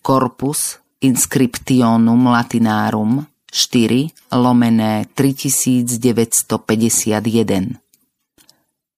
[0.00, 3.20] Corpus Inscriptionum Latinarum
[3.52, 7.76] 4 lomené 3951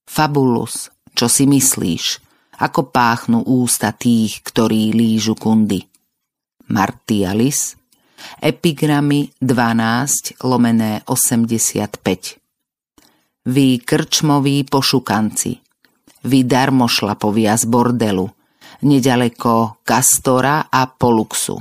[0.07, 2.23] Fabulus, čo si myslíš,
[2.63, 5.83] ako páchnu ústa tých, ktorí lížu kundy.
[6.71, 7.75] Martialis,
[8.43, 12.45] epigramy 12 lomené 85
[13.45, 15.53] vy krčmoví pošukanci,
[16.25, 18.25] vy darmošlapovia z bordelu,
[18.89, 21.61] nedaleko Kastora a Poluxu.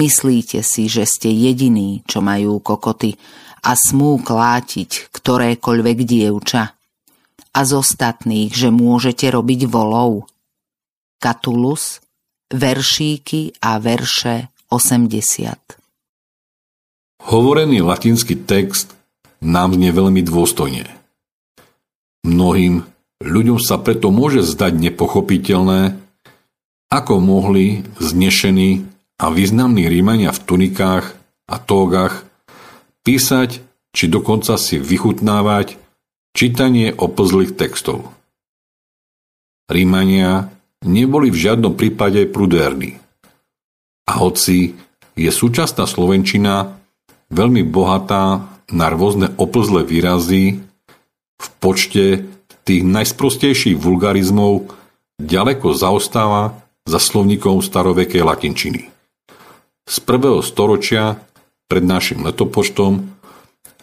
[0.00, 3.14] Myslíte si, že ste jediní, čo majú kokoty
[3.68, 6.72] a smú klátiť ktorékoľvek dievča?
[7.54, 10.26] A z ostatných, že môžete robiť volov?
[11.22, 12.02] Katulus,
[12.50, 15.54] veršíky a verše 80.
[17.30, 18.90] Hovorený latinský text
[19.38, 20.90] nám znie veľmi dôstojne.
[22.26, 22.82] Mnohým
[23.22, 25.94] ľuďom sa preto môže zdať nepochopiteľné,
[26.90, 28.82] ako mohli znešení
[29.22, 31.14] a významní rímania v tunikách
[31.46, 32.26] a tógach
[33.06, 33.62] písať
[33.94, 35.78] či dokonca si vychutnávať
[36.34, 38.10] čítanie oplzlých textov.
[39.70, 40.50] Rímania
[40.82, 43.03] neboli v žiadnom prípade prudérni.
[44.04, 44.76] A hoci
[45.14, 46.76] je súčasná Slovenčina
[47.32, 50.60] veľmi bohatá na rôzne oplzlé výrazy
[51.40, 52.24] v počte
[52.64, 54.72] tých najsprostejších vulgarizmov
[55.20, 58.82] ďaleko zaostáva za slovníkom starovekej latinčiny.
[59.84, 61.20] z prvého storočia
[61.68, 63.04] pred našim letopočtom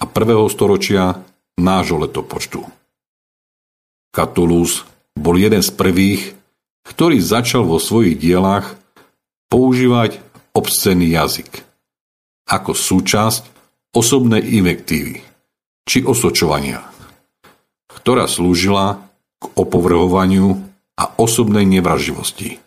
[0.02, 1.22] a prvého storočia
[1.62, 2.66] nášho letopočtu.
[4.10, 4.82] Catulus
[5.14, 6.34] bol jeden z prvých,
[6.90, 8.81] ktorý začal vo svojich dielach
[9.52, 10.24] používať
[10.56, 11.68] obscenný jazyk
[12.48, 13.44] ako súčasť
[13.92, 15.20] osobnej invektívy
[15.84, 16.80] či osočovania,
[17.92, 20.56] ktorá slúžila k opovrhovaniu
[20.96, 22.60] a osobnej nevraživosti.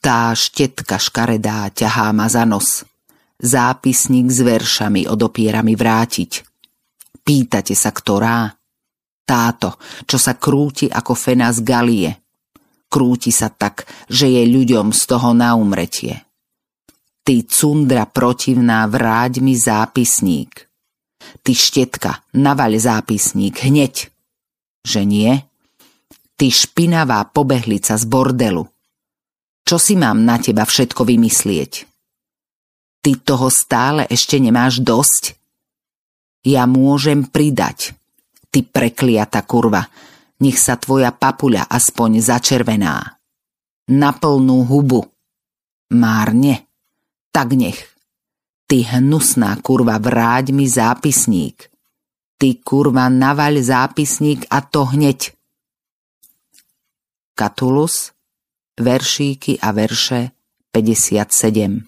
[0.00, 2.82] Tá štetka škaredá ťahá ma za nos.
[3.40, 6.44] Zápisník s veršami odopiera mi vrátiť.
[7.20, 8.48] Pýtate sa, ktorá?
[9.28, 9.76] Táto,
[10.08, 12.10] čo sa krúti ako fena z galie.
[12.90, 16.26] Krúti sa tak, že je ľuďom z toho na umretie.
[17.22, 20.66] Ty cundra protivná, vráť mi zápisník.
[21.46, 24.10] Ty štetka, navaľ zápisník, hneď.
[24.82, 25.32] Že nie?
[26.34, 28.66] Ty špinavá pobehlica z bordelu.
[29.62, 31.86] Čo si mám na teba všetko vymyslieť?
[33.06, 35.38] Ty toho stále ešte nemáš dosť?
[36.42, 37.94] Ja môžem pridať.
[38.50, 39.86] Ty prekliata kurva,
[40.40, 43.20] nech sa tvoja papuľa aspoň začervená.
[43.92, 45.04] Na plnú hubu.
[45.92, 46.66] Márne.
[47.30, 47.80] Tak nech.
[48.66, 51.70] Ty hnusná kurva, vráť mi zápisník.
[52.40, 55.36] Ty kurva, navaľ zápisník a to hneď.
[57.34, 58.16] Katulus
[58.80, 60.32] veršíky a verše
[60.72, 61.84] 57.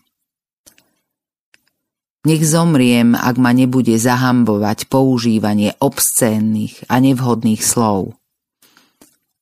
[2.23, 8.15] Nech zomriem, ak ma nebude zahambovať používanie obscénnych a nevhodných slov.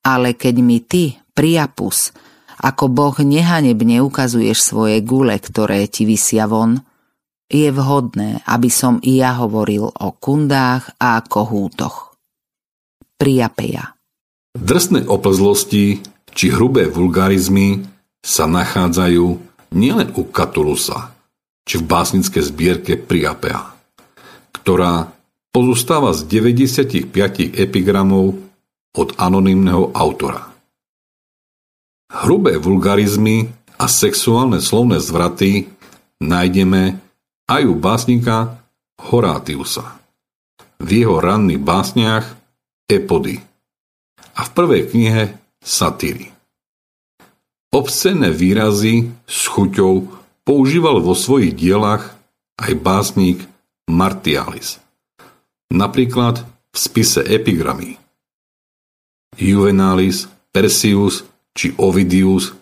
[0.01, 2.13] Ale keď mi ty, priapus,
[2.61, 6.81] ako Boh nehanebne ukazuješ svoje gule, ktoré ti vysia von,
[7.51, 12.15] je vhodné, aby som i ja hovoril o kundách a kohútoch.
[13.19, 13.99] Priapeja.
[14.55, 17.83] Drsné oplzlosti či hrubé vulgarizmy
[18.23, 19.27] sa nachádzajú
[19.75, 21.11] nielen u Katulusa,
[21.67, 23.63] či v básnickej zbierke Priapea,
[24.55, 25.11] ktorá
[25.51, 27.11] pozostáva z 95
[27.57, 28.50] epigramov
[28.97, 30.51] od anonymného autora.
[32.11, 33.47] Hrubé vulgarizmy
[33.79, 35.71] a sexuálne slovné zvraty
[36.19, 36.99] nájdeme
[37.47, 38.61] aj u básnika
[38.99, 40.01] Horátiusa
[40.81, 42.27] v jeho ranných básniach
[42.91, 43.39] Epody
[44.35, 45.23] a v prvej knihe
[45.61, 46.33] satíry.
[47.71, 50.11] Obscené výrazy s chuťou
[50.43, 52.19] používal vo svojich dielach
[52.59, 53.39] aj básnik
[53.87, 54.83] Martialis.
[55.71, 58.00] Napríklad v spise epigramy.
[59.39, 61.23] Juvenalis, Persius
[61.55, 62.55] či Ovidius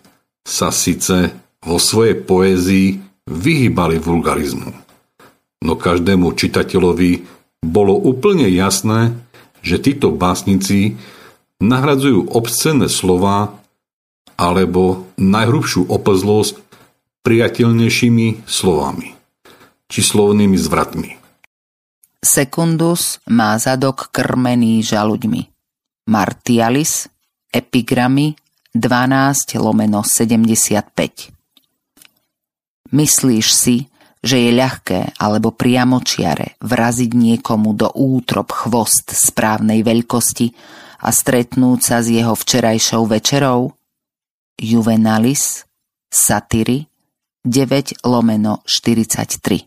[0.45, 1.33] sa síce
[1.65, 2.87] vo svojej poézii
[3.29, 4.71] vyhýbali vulgarizmu.
[5.65, 7.25] No každému čitateľovi
[7.61, 9.13] bolo úplne jasné,
[9.59, 10.95] že títo básnici
[11.59, 13.59] nahradzujú obscenné slova
[14.39, 16.55] alebo najhrubšiu opezlosť
[17.27, 19.19] priateľnejšími slovami
[19.91, 21.19] či slovnými zvratmi.
[22.23, 25.58] Sekundus má zadok krmený žaluďmi.
[26.09, 27.05] Martialis,
[27.53, 28.33] epigramy
[28.73, 30.89] 12 lomeno 75.
[32.89, 33.85] Myslíš si,
[34.17, 40.49] že je ľahké alebo priamočiare vraziť niekomu do útrop chvost správnej veľkosti
[41.05, 43.69] a stretnúť sa s jeho včerajšou večerou?
[44.57, 45.69] Juvenalis,
[46.09, 46.89] Satyry,
[47.45, 49.61] 9 lomeno 43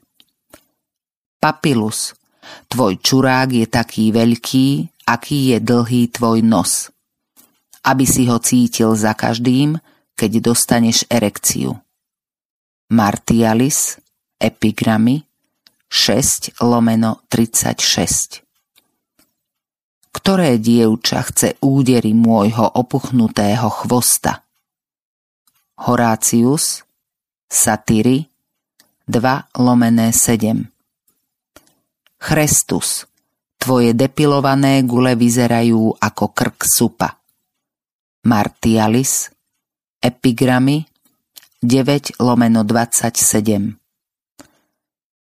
[1.39, 2.19] Papilus,
[2.67, 6.91] tvoj čurák je taký veľký, aký je dlhý tvoj nos.
[7.83, 9.79] Aby si ho cítil za každým,
[10.15, 11.75] keď dostaneš erekciu.
[12.93, 13.99] Martialis,
[14.39, 15.27] epigramy,
[15.91, 18.43] 6 lomeno 36
[20.13, 24.45] ktoré dievča chce údery môjho opuchnutého chvosta.
[25.83, 26.87] Horácius,
[27.51, 28.29] Satyry,
[29.09, 30.63] 2 lomené 7
[32.23, 33.11] Chrestus,
[33.63, 37.23] tvoje depilované gule vyzerajú ako krk supa.
[38.27, 39.31] Martialis,
[40.03, 40.83] epigramy,
[41.63, 43.79] 9 lomeno 27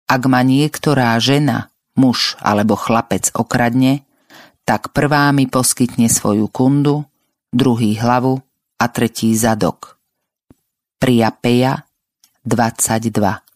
[0.06, 4.06] Ak ma niektorá žena, muž alebo chlapec okradne,
[4.62, 7.10] tak prvá mi poskytne svoju kundu,
[7.50, 8.38] druhý hlavu
[8.78, 9.98] a tretí zadok.
[11.02, 11.82] Priapeja
[12.46, 13.49] 22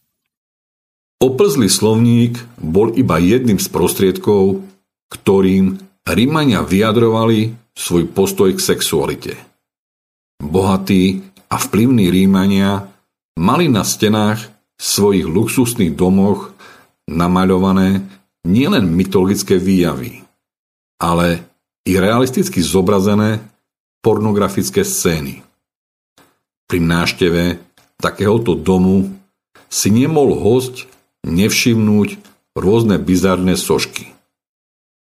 [1.24, 4.60] Oplzlý slovník bol iba jedným z prostriedkov,
[5.08, 9.40] ktorým Rímania vyjadrovali svoj postoj k sexualite.
[10.44, 12.92] Bohatí a vplyvní Rímania
[13.40, 16.52] mali na stenách svojich luxusných domoch
[17.08, 18.04] namaľované
[18.44, 20.28] nielen mytologické výjavy,
[21.00, 21.40] ale
[21.88, 23.40] i realisticky zobrazené
[24.04, 25.40] pornografické scény.
[26.68, 27.64] Pri nášteve
[27.96, 29.08] takéhoto domu
[29.72, 30.92] si nemol host
[31.24, 32.20] nevšimnúť
[32.54, 34.14] rôzne bizarné sošky,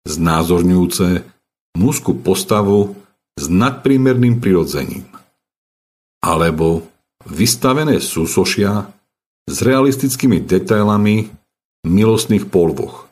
[0.09, 1.22] znázorňujúce
[1.76, 2.97] mužskú postavu
[3.36, 5.06] s nadprímerným prirodzením,
[6.24, 6.88] alebo
[7.28, 8.88] vystavené súsošia
[9.47, 11.30] s realistickými detailami
[11.86, 13.06] milostných polvoch.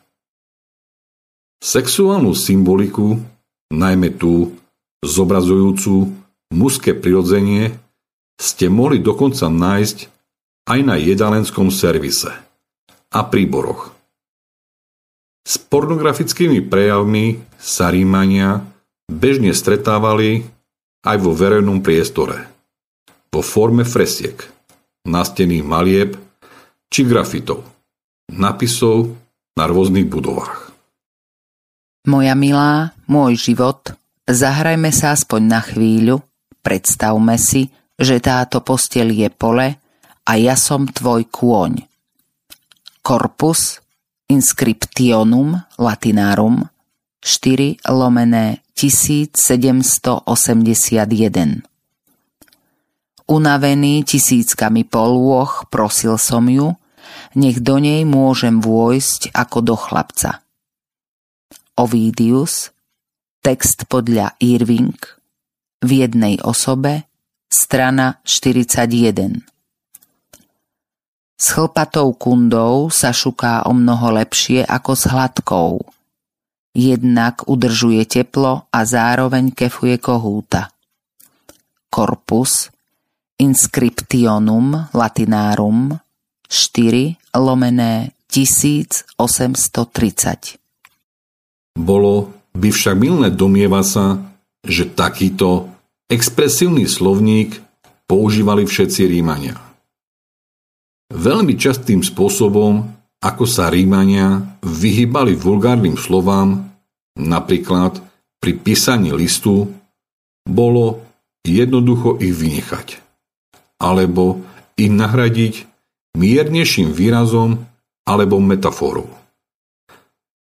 [1.63, 3.21] Sexuálnu symboliku,
[3.71, 4.57] najmä tú
[5.05, 6.11] zobrazujúcu
[6.51, 7.77] mužské prirodzenie,
[8.35, 9.97] ste mohli dokonca nájsť
[10.67, 12.44] aj na jedalenskom servise
[13.15, 13.95] a príboroch.
[15.45, 18.59] S pornografickými prejavmi sa Rímania
[19.07, 20.43] bežne stretávali
[21.05, 22.49] aj vo verejnom priestore,
[23.31, 24.41] vo forme fresiek,
[25.07, 26.11] nastených malieb
[26.89, 27.63] či grafitov,
[28.33, 29.13] napisov
[29.55, 30.73] na rôznych budovách.
[32.09, 33.93] Moja milá, môj život,
[34.25, 36.21] zahrajme sa aspoň na chvíľu,
[36.65, 39.77] predstavme si, že táto postel je pole
[40.25, 41.94] a ja som tvoj kôň.
[43.05, 43.85] Corpus
[44.25, 46.65] inscriptionum latinarum
[47.21, 50.25] 4 lomené 1781
[53.29, 56.73] Unavený tisíckami polôch prosil som ju,
[57.37, 60.41] nech do nej môžem vôjsť ako do chlapca.
[61.77, 62.73] Ovidius,
[63.45, 64.97] text podľa Irving,
[65.85, 67.05] v jednej osobe,
[67.53, 69.54] strana 41.
[71.35, 75.83] S chlpatou kundou sa šuká o mnoho lepšie ako s hladkou.
[76.75, 80.71] Jednak udržuje teplo a zároveň kefuje kohúta.
[81.91, 82.71] Corpus
[83.35, 85.99] Inscriptionum Latinarum
[86.47, 89.11] 4 lomené 1830
[91.75, 94.23] Bolo by však milné domieva sa,
[94.63, 95.75] že takýto
[96.05, 97.57] Expresívny slovník
[98.05, 99.64] používali všetci Rímania.
[101.15, 102.91] Veľmi častým spôsobom,
[103.23, 106.67] ako sa Rímania vyhýbali vulgárnym slovám,
[107.15, 108.03] napríklad
[108.43, 109.71] pri písaní listu,
[110.43, 111.01] bolo
[111.47, 112.99] jednoducho ich vynechať,
[113.79, 114.43] alebo
[114.75, 115.65] ich nahradiť
[116.19, 117.63] miernejším výrazom
[118.03, 119.07] alebo metaforou.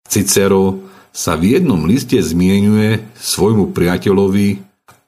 [0.09, 4.47] Cicero sa v jednom liste zmienuje svojmu priateľovi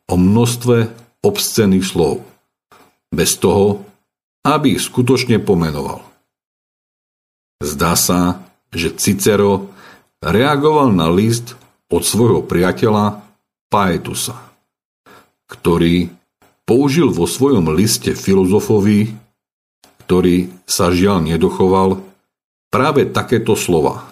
[0.09, 0.77] o množstve
[1.26, 2.21] obscených slov,
[3.09, 3.89] bez toho,
[4.45, 6.03] aby ich skutočne pomenoval.
[7.60, 9.72] Zdá sa, že Cicero
[10.24, 11.60] reagoval na list
[11.91, 13.20] od svojho priateľa
[13.68, 14.38] Paetusa,
[15.52, 16.10] ktorý
[16.64, 19.11] použil vo svojom liste filozofovi,
[20.06, 21.99] ktorý sa žiaľ nedochoval,
[22.72, 24.07] práve takéto slova,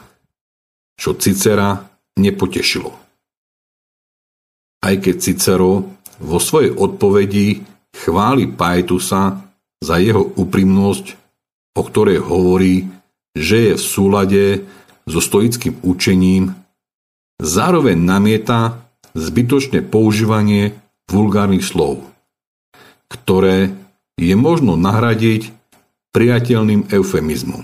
[0.99, 1.87] čo Cicera
[2.17, 3.07] nepotešilo
[4.87, 5.71] aj keď Cicero
[6.23, 9.46] vo svojej odpovedi chváli Paetusa
[9.81, 11.05] za jeho úprimnosť,
[11.77, 12.89] o ktorej hovorí,
[13.37, 14.43] že je v súlade
[15.05, 16.57] so stoickým učením,
[17.37, 18.81] zároveň namieta
[19.13, 20.73] zbytočné používanie
[21.07, 22.03] vulgárnych slov,
[23.07, 23.71] ktoré
[24.17, 25.53] je možno nahradiť
[26.11, 27.63] priateľným eufemizmom.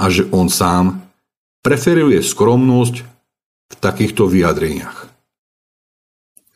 [0.00, 1.02] A že on sám
[1.60, 2.96] preferuje skromnosť
[3.70, 5.10] v takýchto vyjadreniach.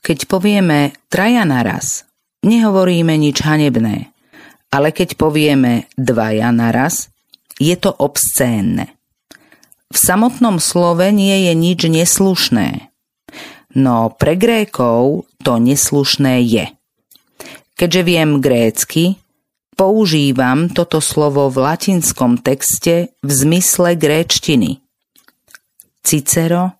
[0.00, 2.08] Keď povieme traja naraz,
[2.44, 4.13] nehovoríme nič hanebné,
[4.74, 7.14] ale keď povieme dvaja naraz,
[7.62, 8.90] je to obscénne.
[9.86, 12.90] V samotnom slove nie je nič neslušné,
[13.78, 16.66] no pre Grékov to neslušné je.
[17.78, 19.22] Keďže viem grécky,
[19.78, 24.82] používam toto slovo v latinskom texte v zmysle gréčtiny.
[26.02, 26.74] Cicero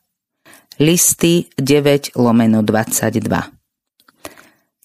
[0.83, 3.64] listy 9 lomeno 22.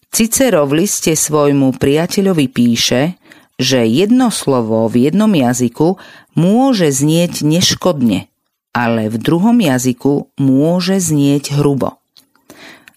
[0.10, 3.16] Cicero v liste svojmu priateľovi píše,
[3.60, 6.00] že jedno slovo v jednom jazyku
[6.34, 8.32] môže znieť neškodne,
[8.74, 12.00] ale v druhom jazyku môže znieť hrubo.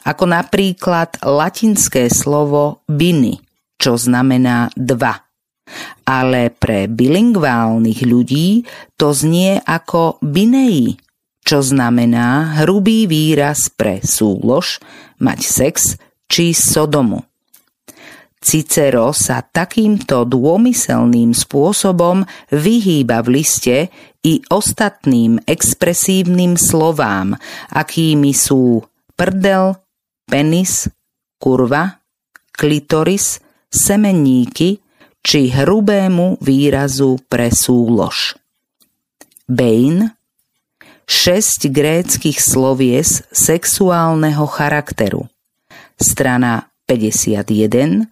[0.02, 3.38] Ako napríklad latinské slovo biny,
[3.78, 5.22] čo znamená dva.
[6.02, 8.66] Ale pre bilingválnych ľudí
[8.98, 10.98] to znie ako binei,
[11.42, 14.82] čo znamená hrubý výraz pre súlož,
[15.22, 15.74] mať sex
[16.32, 17.20] či sodomu.
[18.42, 23.92] Cicero sa takýmto dômyselným spôsobom vyhýba v liste
[24.24, 27.38] i ostatným expresívnym slovám,
[27.70, 28.82] akými sú
[29.14, 29.78] prdel,
[30.26, 30.90] penis,
[31.38, 32.02] kurva,
[32.50, 33.38] klitoris,
[33.70, 34.82] semenníky
[35.22, 38.34] či hrubému výrazu pre súlož.
[39.46, 40.10] Bain
[41.06, 45.31] 6 gréckých slovies sexuálneho charakteru.
[46.02, 48.10] Strana 51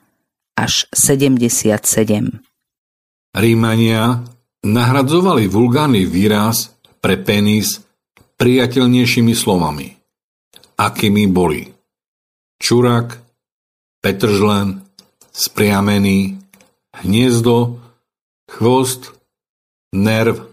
[0.54, 2.38] až 77.
[3.34, 4.22] Rímania
[4.62, 6.70] nahradzovali vulgárny výraz
[7.02, 7.82] pre penis
[8.38, 9.98] priateľnejšími slovami,
[10.78, 11.66] akými boli
[12.62, 13.18] čurak,
[14.04, 14.86] petržlen,
[15.34, 16.38] spriamený,
[17.02, 17.80] hniezdo,
[18.46, 19.16] chvost,
[19.90, 20.46] nerv,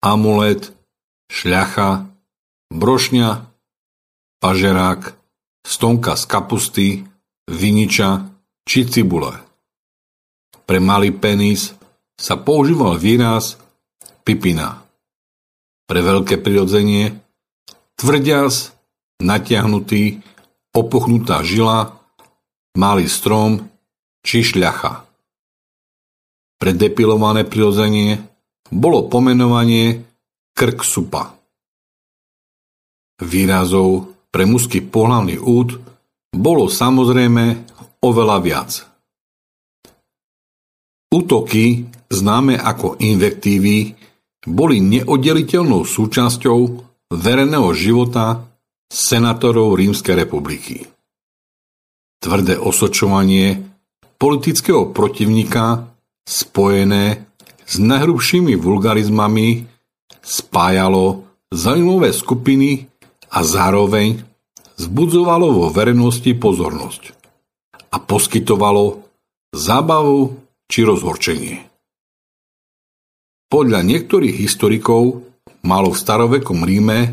[0.00, 0.72] amulet,
[1.28, 2.08] šľacha,
[2.72, 3.44] brošňa,
[4.40, 5.21] pažerák,
[5.62, 6.88] stonka z kapusty,
[7.50, 8.28] viniča
[8.66, 9.34] či cibule.
[10.62, 11.74] Pre malý penis
[12.14, 13.58] sa používal výraz
[14.22, 14.82] pipina.
[15.86, 17.18] Pre veľké prirodzenie
[17.98, 18.70] tvrdias,
[19.18, 20.22] natiahnutý,
[20.72, 21.98] opuchnutá žila,
[22.78, 23.68] malý strom
[24.22, 25.04] či šľacha.
[26.62, 28.22] Pre depilované prirodzenie
[28.70, 30.06] bolo pomenovanie
[30.54, 31.34] krk supa.
[33.18, 35.76] Výrazov pre mužský pohľavný úd
[36.32, 37.68] bolo samozrejme
[38.00, 38.70] oveľa viac.
[41.12, 43.92] Útoky, známe ako invektívy,
[44.48, 46.60] boli neoddeliteľnou súčasťou
[47.12, 48.48] verejného života
[48.88, 50.88] senátorov Rímskej republiky.
[52.16, 53.60] Tvrdé osočovanie
[54.16, 55.92] politického protivníka
[56.24, 57.28] spojené
[57.68, 59.68] s najhrubšími vulgarizmami
[60.22, 62.91] spájalo zaujímavé skupiny
[63.32, 64.20] a zároveň
[64.76, 67.02] zbudzovalo vo verejnosti pozornosť
[67.92, 69.04] a poskytovalo
[69.52, 70.36] zábavu
[70.68, 71.56] či rozhorčenie.
[73.52, 75.28] Podľa niektorých historikov
[75.68, 77.12] malo v starovekom Ríme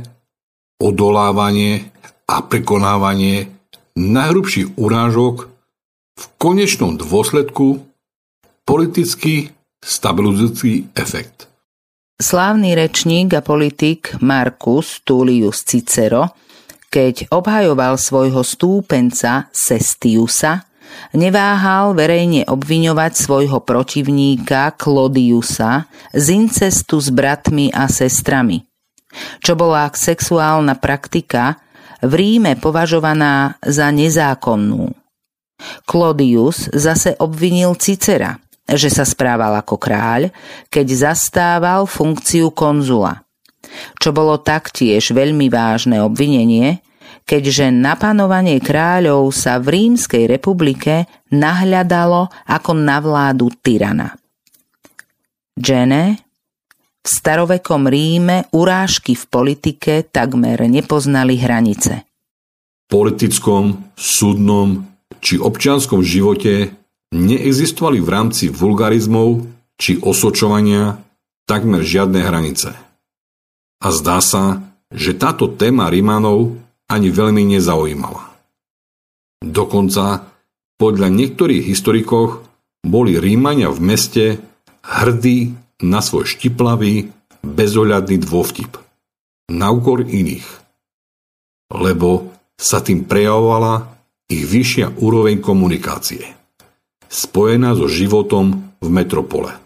[0.80, 1.91] odolávanie
[2.24, 3.52] a prekonávanie
[4.00, 5.36] najhrubších urážok
[6.16, 7.84] v konečnom dôsledku
[8.64, 9.52] politicky
[9.84, 11.49] stabilizujúci efekt.
[12.20, 16.36] Slávny rečník a politik Marcus Tullius Cicero,
[16.91, 20.68] keď obhajoval svojho stúpenca Sestiusa,
[21.16, 28.68] neváhal verejne obviňovať svojho protivníka Claudiusa z incestu s bratmi a sestrami.
[29.40, 31.56] Čo bola sexuálna praktika
[32.04, 34.91] v Ríme považovaná za nezákonnú.
[35.88, 38.36] Claudius zase obvinil Cicera,
[38.76, 40.30] že sa správal ako kráľ,
[40.68, 43.26] keď zastával funkciu konzula.
[44.02, 46.82] Čo bolo taktiež veľmi vážne obvinenie,
[47.30, 54.18] keďže na panovanie kráľov sa v Rímskej republike nahľadalo ako na vládu tyrana.
[55.54, 56.18] Džene
[57.00, 62.04] v starovekom Ríme urážky v politike takmer nepoznali hranice.
[62.04, 64.90] V politickom, súdnom
[65.22, 66.79] či občianskom živote
[67.14, 69.45] neexistovali v rámci vulgarizmov
[69.80, 70.99] či osočovania
[71.49, 72.76] takmer žiadne hranice.
[73.80, 74.61] A zdá sa,
[74.94, 76.60] že táto téma Rímanov
[76.90, 78.30] ani veľmi nezaujímala.
[79.40, 80.30] Dokonca
[80.76, 82.44] podľa niektorých historikov
[82.84, 84.26] boli Rímania v meste
[84.84, 88.76] hrdí na svoj štiplavý, bezohľadný dôvtip.
[89.49, 90.45] Na úkor iných.
[91.72, 93.88] Lebo sa tým prejavovala
[94.27, 96.39] ich vyššia úroveň komunikácie.
[97.10, 99.57] Spojená so životom v metropole.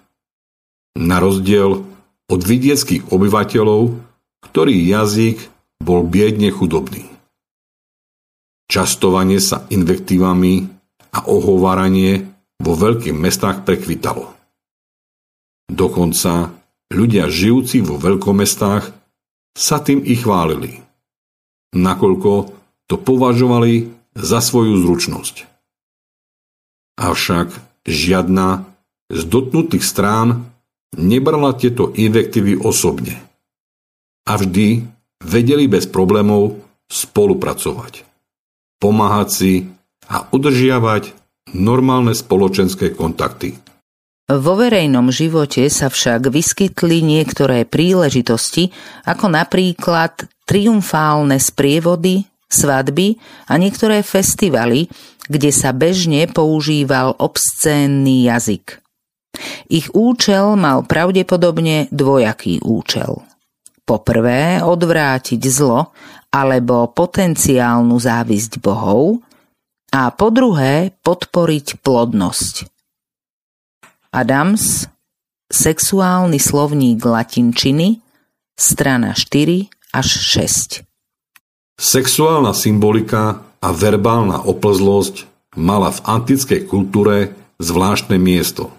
[0.96, 1.84] Na rozdiel
[2.32, 4.00] od vidieckých obyvateľov,
[4.48, 5.44] ktorý jazyk
[5.84, 7.04] bol biedne chudobný.
[8.72, 10.72] Častovanie sa invektívami
[11.14, 12.32] a ohováranie
[12.64, 14.32] vo veľkých mestách prekvitalo.
[15.68, 16.56] Dokonca
[16.90, 18.84] ľudia žijúci vo veľkomestách
[19.54, 20.82] sa tým i chválili,
[21.76, 22.32] nakoľko
[22.88, 25.53] to považovali za svoju zručnosť.
[27.00, 27.50] Avšak
[27.88, 28.66] žiadna
[29.10, 30.50] z dotknutých strán
[30.94, 33.18] nebrala tieto invektívy osobne
[34.30, 34.86] a vždy
[35.26, 38.14] vedeli bez problémov spolupracovať
[38.84, 39.54] pomáhať si
[40.12, 41.16] a udržiavať
[41.56, 43.56] normálne spoločenské kontakty.
[44.28, 48.76] Vo verejnom živote sa však vyskytli niektoré príležitosti,
[49.08, 53.18] ako napríklad triumfálne sprievody, svadby
[53.50, 54.88] a niektoré festivaly,
[55.26, 58.84] kde sa bežne používal obscénny jazyk.
[59.74, 63.26] Ich účel mal pravdepodobne dvojaký účel.
[63.84, 65.92] Poprvé odvrátiť zlo
[66.30, 69.20] alebo potenciálnu závisť bohov
[69.94, 72.70] a po druhé podporiť plodnosť.
[74.14, 74.86] Adams,
[75.50, 78.02] sexuálny slovník latinčiny,
[78.54, 80.93] strana 4 až 6.
[81.80, 88.74] Sexuálna symbolika a verbálna oplzlosť mala v antickej kultúre zvláštne miesto.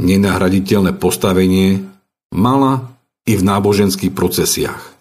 [0.00, 1.84] Nenahraditeľné postavenie
[2.32, 2.94] mala
[3.28, 5.00] i v náboženských procesiách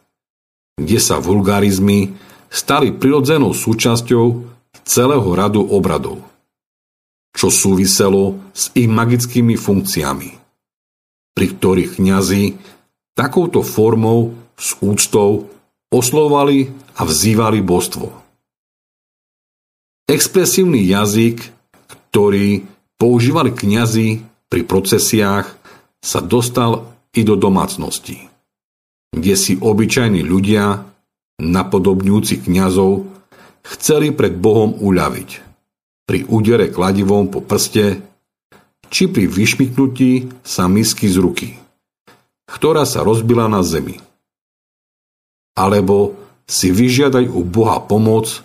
[0.79, 2.15] kde sa vulgarizmy
[2.47, 4.25] stali prirodzenou súčasťou
[4.87, 6.23] celého radu obradov.
[7.29, 10.29] čo súviselo s ich magickými funkciami,
[11.37, 12.57] pri ktorých kňazi
[13.13, 15.47] takouto formou s úctou
[15.89, 18.13] oslovali a vzývali božstvo.
[20.09, 21.37] Expresívny jazyk,
[22.09, 22.65] ktorý
[22.97, 25.47] používali kňazi pri procesiách,
[26.01, 28.25] sa dostal i do domácnosti,
[29.13, 30.87] kde si obyčajní ľudia,
[31.39, 33.05] napodobňujúci kňazov,
[33.75, 35.29] chceli pred Bohom uľaviť.
[36.09, 38.01] Pri údere kladivom po prste,
[38.89, 41.49] či pri vyšmiknutí sa misky z ruky,
[42.49, 44.01] ktorá sa rozbila na zemi.
[45.57, 46.17] Alebo
[46.49, 48.41] si vyžiadať u Boha pomoc,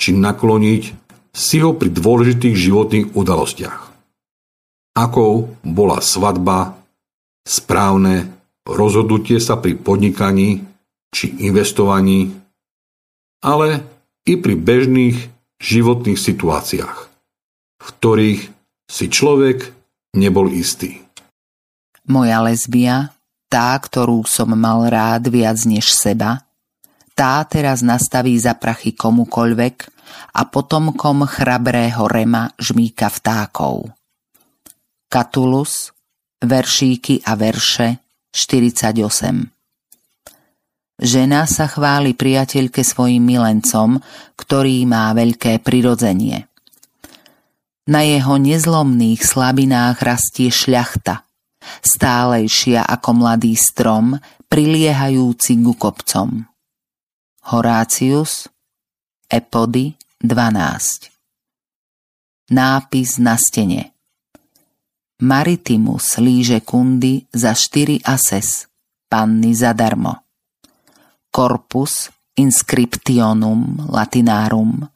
[0.00, 0.82] či nakloniť
[1.30, 3.80] si ho pri dôležitých životných udalostiach.
[4.96, 6.80] Akou bola svadba,
[7.46, 8.30] správne
[8.66, 10.66] rozhodnutie sa pri podnikaní
[11.10, 12.34] či investovaní,
[13.42, 13.82] ale
[14.26, 15.16] i pri bežných
[15.58, 16.98] životných situáciách,
[17.80, 18.40] v ktorých
[18.90, 19.70] si človek
[20.14, 21.02] nebol istý.
[22.10, 23.14] Moja lesbia,
[23.50, 26.46] tá, ktorú som mal rád viac než seba,
[27.18, 29.76] tá teraz nastaví za prachy komukoľvek
[30.38, 33.90] a potomkom chrabrého rema žmýka vtákov.
[35.10, 35.90] Katulus,
[36.40, 38.00] veršíky a verše
[38.30, 39.50] 48
[41.00, 43.98] Žena sa chváli priateľke svojim milencom,
[44.36, 46.44] ktorý má veľké prirodzenie.
[47.88, 51.24] Na jeho nezlomných slabinách rastie šľachta,
[51.80, 54.20] stálejšia ako mladý strom,
[54.50, 56.50] priliehajúci ku kopcom.
[57.54, 58.50] Horácius,
[59.30, 61.08] Epody 12
[62.50, 63.94] Nápis na stene
[65.22, 68.66] Maritimus líže kundy za 4 ases,
[69.06, 70.26] panny zadarmo.
[71.30, 74.90] Corpus Inscriptionum Latinarum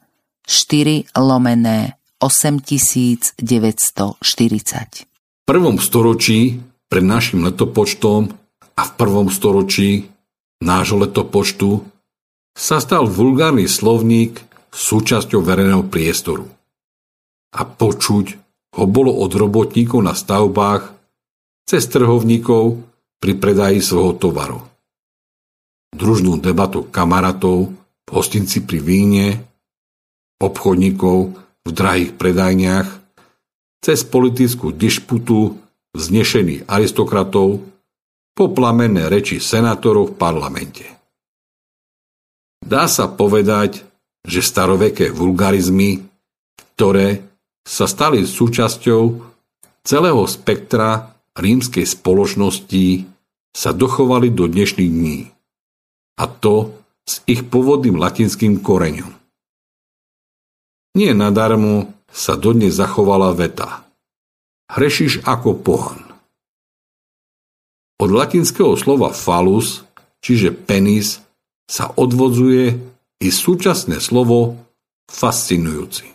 [0.45, 5.14] 4 lomené 8940.
[5.45, 6.57] Prvom storočí
[6.89, 8.33] pred našim letopočtom
[8.75, 10.09] a v prvom storočí
[10.65, 11.85] nášho letopočtu
[12.57, 14.41] sa stal vulgárny slovník
[14.73, 16.49] súčasťou verejného priestoru.
[17.55, 18.25] A počuť
[18.75, 20.91] ho bolo od robotníkov na stavbách
[21.63, 22.81] cez trhovníkov
[23.21, 24.59] pri predaji svojho tovaru
[25.95, 27.71] družnú debatu kamarátov
[28.11, 29.27] hostinci pri víne,
[30.43, 31.17] obchodníkov
[31.65, 32.87] v drahých predajniach,
[33.85, 35.61] cez politickú dišputu
[35.93, 37.61] vznešených aristokratov
[38.33, 40.85] po plamenné reči senátorov v parlamente.
[42.65, 43.85] Dá sa povedať,
[44.25, 46.01] že staroveké vulgarizmy,
[46.73, 47.21] ktoré
[47.61, 49.03] sa stali súčasťou
[49.85, 53.05] celého spektra rímskej spoločnosti,
[53.53, 55.29] sa dochovali do dnešných dní
[56.17, 56.73] a to
[57.05, 59.13] s ich pôvodným latinským koreňom.
[60.97, 63.83] Nie nadarmo sa dodnes zachovala veta.
[64.71, 65.99] Hrešíš ako pohan.
[67.99, 69.83] Od latinského slova falus,
[70.23, 71.19] čiže penis,
[71.67, 72.65] sa odvodzuje
[73.19, 74.55] i súčasné slovo
[75.11, 76.07] fascinujúci.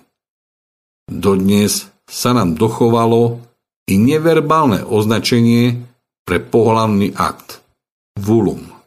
[1.05, 3.44] Dodnes sa nám dochovalo
[3.85, 5.85] i neverbálne označenie
[6.24, 7.60] pre pohľavný akt–
[8.20, 8.81] vulum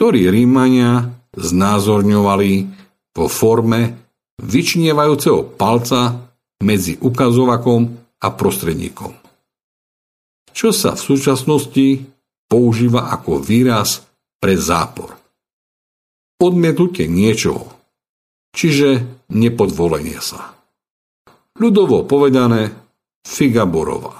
[0.00, 2.52] ktorý Rímania znázorňovali
[3.12, 4.08] vo forme
[4.40, 6.32] vyčnievajúceho palca
[6.64, 7.80] medzi ukazovakom
[8.20, 9.12] a prostredníkom.
[10.50, 11.88] Čo sa v súčasnosti
[12.50, 14.02] používa ako výraz
[14.42, 15.14] pre zápor.
[16.40, 17.68] Odmietnutie niečoho,
[18.56, 20.56] čiže nepodvolenie sa.
[21.60, 22.72] Ľudovo povedané
[23.22, 24.19] figa borová.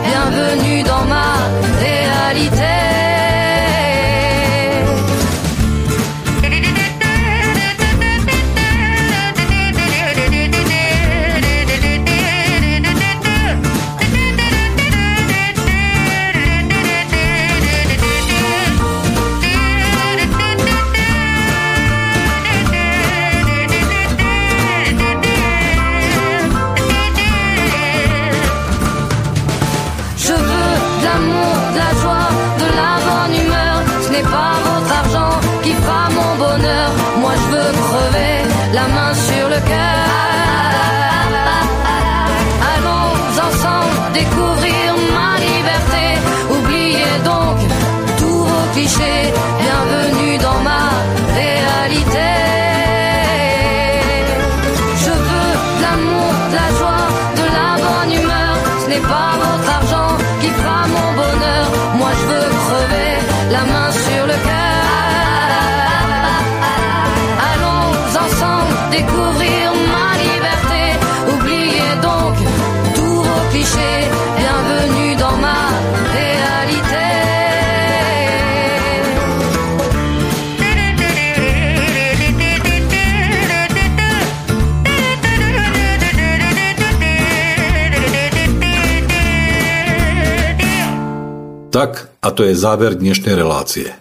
[91.71, 93.95] Tak a to je záver dnešnej relácie.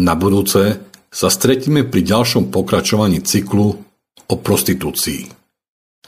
[0.00, 0.80] Na budúce
[1.12, 3.76] sa stretíme pri ďalšom pokračovaní cyklu
[4.24, 5.28] o prostitúcii,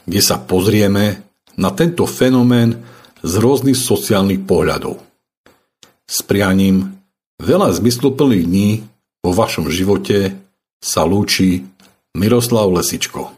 [0.09, 1.21] kde sa pozrieme
[1.61, 2.81] na tento fenomén
[3.21, 4.97] z rôznych sociálnych pohľadov.
[6.09, 6.97] S prianím
[7.37, 8.69] veľa zmysluplných dní
[9.21, 10.33] vo vašom živote
[10.81, 11.69] sa lúči
[12.17, 13.29] Miroslav Lesičko.